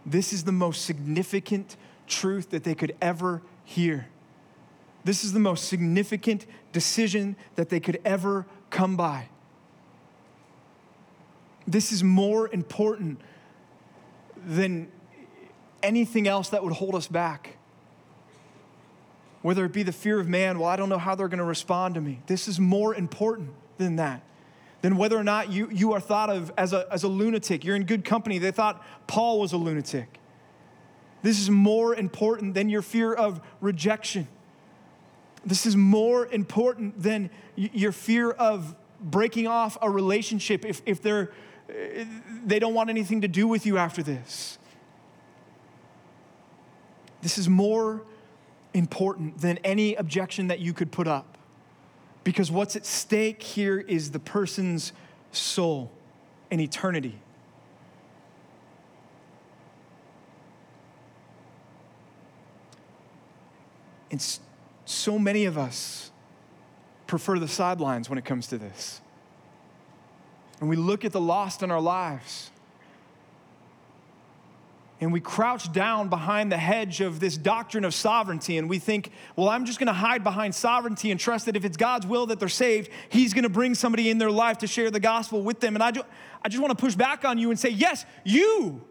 [0.05, 1.77] This is the most significant
[2.07, 4.09] truth that they could ever hear.
[5.05, 9.29] This is the most significant decision that they could ever come by.
[11.67, 13.21] This is more important
[14.47, 14.89] than
[15.83, 17.57] anything else that would hold us back.
[19.43, 21.45] Whether it be the fear of man, well, I don't know how they're going to
[21.45, 22.21] respond to me.
[22.27, 24.23] This is more important than that
[24.83, 27.65] than whether or not you, you are thought of as a, as a lunatic.
[27.65, 28.39] You're in good company.
[28.39, 30.19] They thought Paul was a lunatic.
[31.23, 34.27] This is more important than your fear of rejection.
[35.45, 41.33] This is more important than your fear of breaking off a relationship if, if they're,
[41.69, 42.05] uh,
[42.45, 44.59] they don't want anything to do with you after this.
[47.23, 48.03] This is more
[48.75, 51.39] important than any objection that you could put up.
[52.23, 54.93] Because what's at stake here is the person's
[55.33, 55.91] soul
[56.51, 57.19] and eternity.
[64.11, 64.21] And
[64.91, 66.11] so many of us
[67.07, 69.01] prefer the sidelines when it comes to this.
[70.61, 72.51] And we look at the lost in our lives
[75.01, 79.11] and we crouch down behind the hedge of this doctrine of sovereignty and we think,
[79.35, 82.27] well, I'm just going to hide behind sovereignty and trust that if it's God's will
[82.27, 85.43] that they're saved, He's going to bring somebody in their life to share the gospel
[85.43, 85.75] with them.
[85.75, 85.93] And I,
[86.45, 88.83] I just want to push back on you and say, yes, you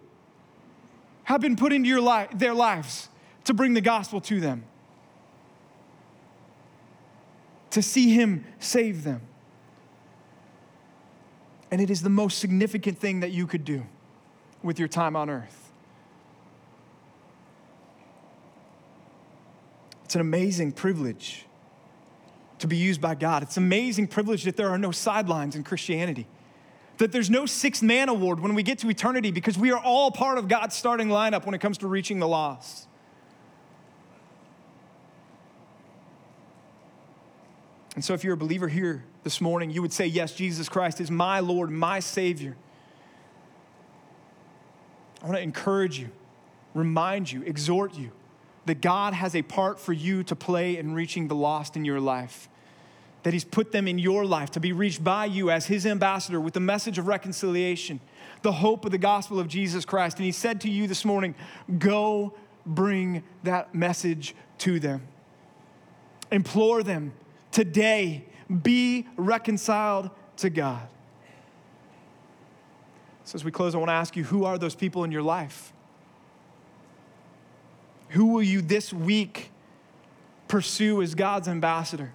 [1.24, 3.10] have been put into your li- their lives
[3.44, 4.64] to bring the gospel to them,
[7.72, 9.22] to see Him save them.
[11.72, 13.86] And it is the most significant thing that you could do
[14.64, 15.72] with your time on earth.
[20.06, 21.46] It's an amazing privilege
[22.58, 23.44] to be used by God.
[23.44, 26.26] It's an amazing privilege that there are no sidelines in Christianity,
[26.98, 30.10] that there's no sixth man award when we get to eternity because we are all
[30.10, 32.89] part of God's starting lineup when it comes to reaching the lost.
[38.00, 41.02] And so, if you're a believer here this morning, you would say, Yes, Jesus Christ
[41.02, 42.56] is my Lord, my Savior.
[45.22, 46.08] I want to encourage you
[46.74, 48.12] remind you, exhort you
[48.68, 52.00] that God has a part for you to play in reaching the lost in your
[52.00, 52.48] life.
[53.24, 56.40] That He's put them in your life to be reached by you as His ambassador
[56.40, 58.00] with the message of reconciliation,
[58.44, 60.16] the hope of the gospel of Jesus Christ.
[60.16, 61.36] And He said to you this morning,
[61.78, 62.34] Go
[62.66, 65.06] bring that message to them.
[66.32, 67.12] Implore them
[67.52, 68.26] today,
[68.64, 70.88] be reconciled to God.
[73.26, 75.22] So, as we close, I want to ask you who are those people in your
[75.22, 75.72] life?
[78.10, 79.52] Who will you this week
[80.48, 82.12] pursue as God's ambassador?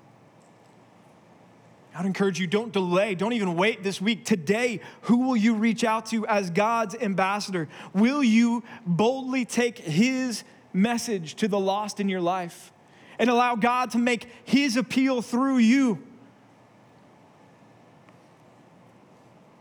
[1.95, 3.15] I'd encourage you, don't delay.
[3.15, 4.25] Don't even wait this week.
[4.25, 7.69] Today, who will you reach out to as God's ambassador?
[7.93, 12.73] Will you boldly take His message to the lost in your life
[13.19, 16.03] and allow God to make His appeal through you?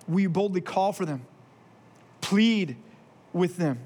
[0.08, 1.26] Will you boldly call for them,
[2.22, 2.76] plead
[3.32, 3.80] with them,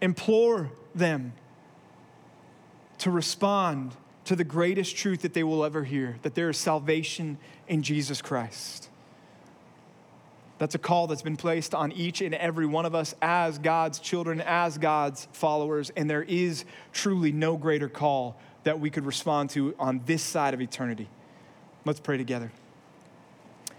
[0.00, 1.32] implore them
[2.98, 3.92] to respond
[4.24, 8.22] to the greatest truth that they will ever hear that there is salvation in Jesus
[8.22, 8.88] Christ?
[10.58, 13.98] That's a call that's been placed on each and every one of us as God's
[13.98, 19.48] children, as God's followers, and there is truly no greater call that we could respond
[19.48, 21.08] to on this side of eternity.
[21.84, 22.50] Let's pray together.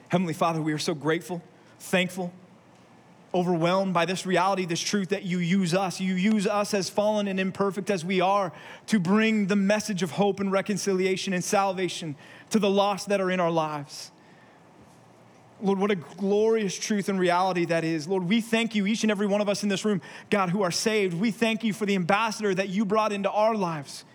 [0.07, 1.43] Heavenly Father, we are so grateful,
[1.77, 2.31] thankful,
[3.33, 5.99] overwhelmed by this reality, this truth that you use us.
[5.99, 8.53] You use us as fallen and imperfect as we are
[8.85, 12.15] to bring the message of hope and reconciliation and salvation
[12.51, 14.11] to the lost that are in our lives.
[15.61, 18.07] Lord, what a glorious truth and reality that is.
[18.07, 20.61] Lord, we thank you, each and every one of us in this room, God, who
[20.61, 21.19] are saved.
[21.19, 24.05] We thank you for the ambassador that you brought into our lives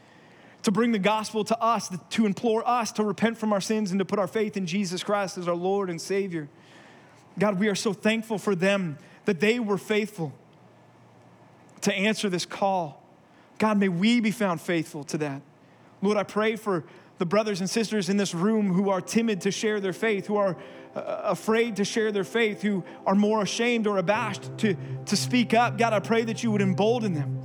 [0.62, 3.98] to bring the gospel to us, to implore us to repent from our sins and
[3.98, 6.48] to put our faith in Jesus Christ as our Lord and Savior.
[7.38, 10.32] God, we are so thankful for them that they were faithful
[11.80, 13.02] to answer this call.
[13.58, 15.42] God, may we be found faithful to that.
[16.00, 16.84] Lord, I pray for
[17.18, 20.36] the brothers and sisters in this room who are timid to share their faith, who
[20.36, 20.56] are
[20.94, 25.54] uh, afraid to share their faith, who are more ashamed or abashed to, to speak
[25.54, 25.78] up.
[25.78, 27.41] God, I pray that you would embolden them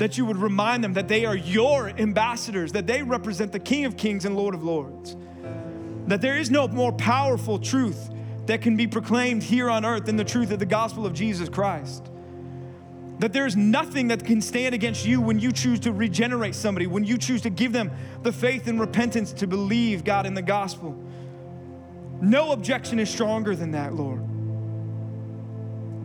[0.00, 3.84] that you would remind them that they are your ambassadors, that they represent the King
[3.84, 5.14] of Kings and Lord of Lords.
[6.06, 8.08] That there is no more powerful truth
[8.46, 11.50] that can be proclaimed here on earth than the truth of the gospel of Jesus
[11.50, 12.10] Christ.
[13.18, 17.04] That there's nothing that can stand against you when you choose to regenerate somebody, when
[17.04, 17.90] you choose to give them
[18.22, 20.98] the faith and repentance to believe, God, in the gospel.
[22.22, 24.22] No objection is stronger than that, Lord.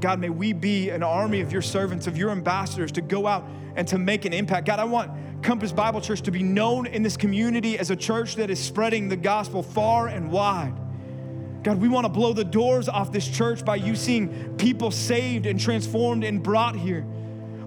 [0.05, 3.43] God, may we be an army of your servants, of your ambassadors to go out
[3.75, 4.67] and to make an impact.
[4.67, 5.09] God, I want
[5.41, 9.09] Compass Bible Church to be known in this community as a church that is spreading
[9.09, 10.75] the gospel far and wide.
[11.63, 15.47] God, we want to blow the doors off this church by you seeing people saved
[15.47, 17.03] and transformed and brought here.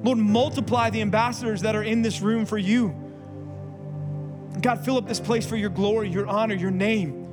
[0.05, 2.95] Lord, multiply the ambassadors that are in this room for you.
[4.61, 7.28] God, fill up this place for your glory, your honor, your name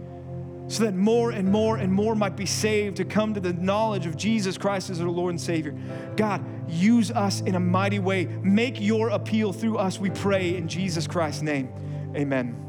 [0.67, 4.05] so that more and more and more might be saved to come to the knowledge
[4.05, 5.75] of Jesus Christ as our Lord and Savior.
[6.15, 8.25] God, use us in a mighty way.
[8.25, 11.69] Make your appeal through us, we pray, in Jesus Christ's name.
[12.15, 12.64] Amen.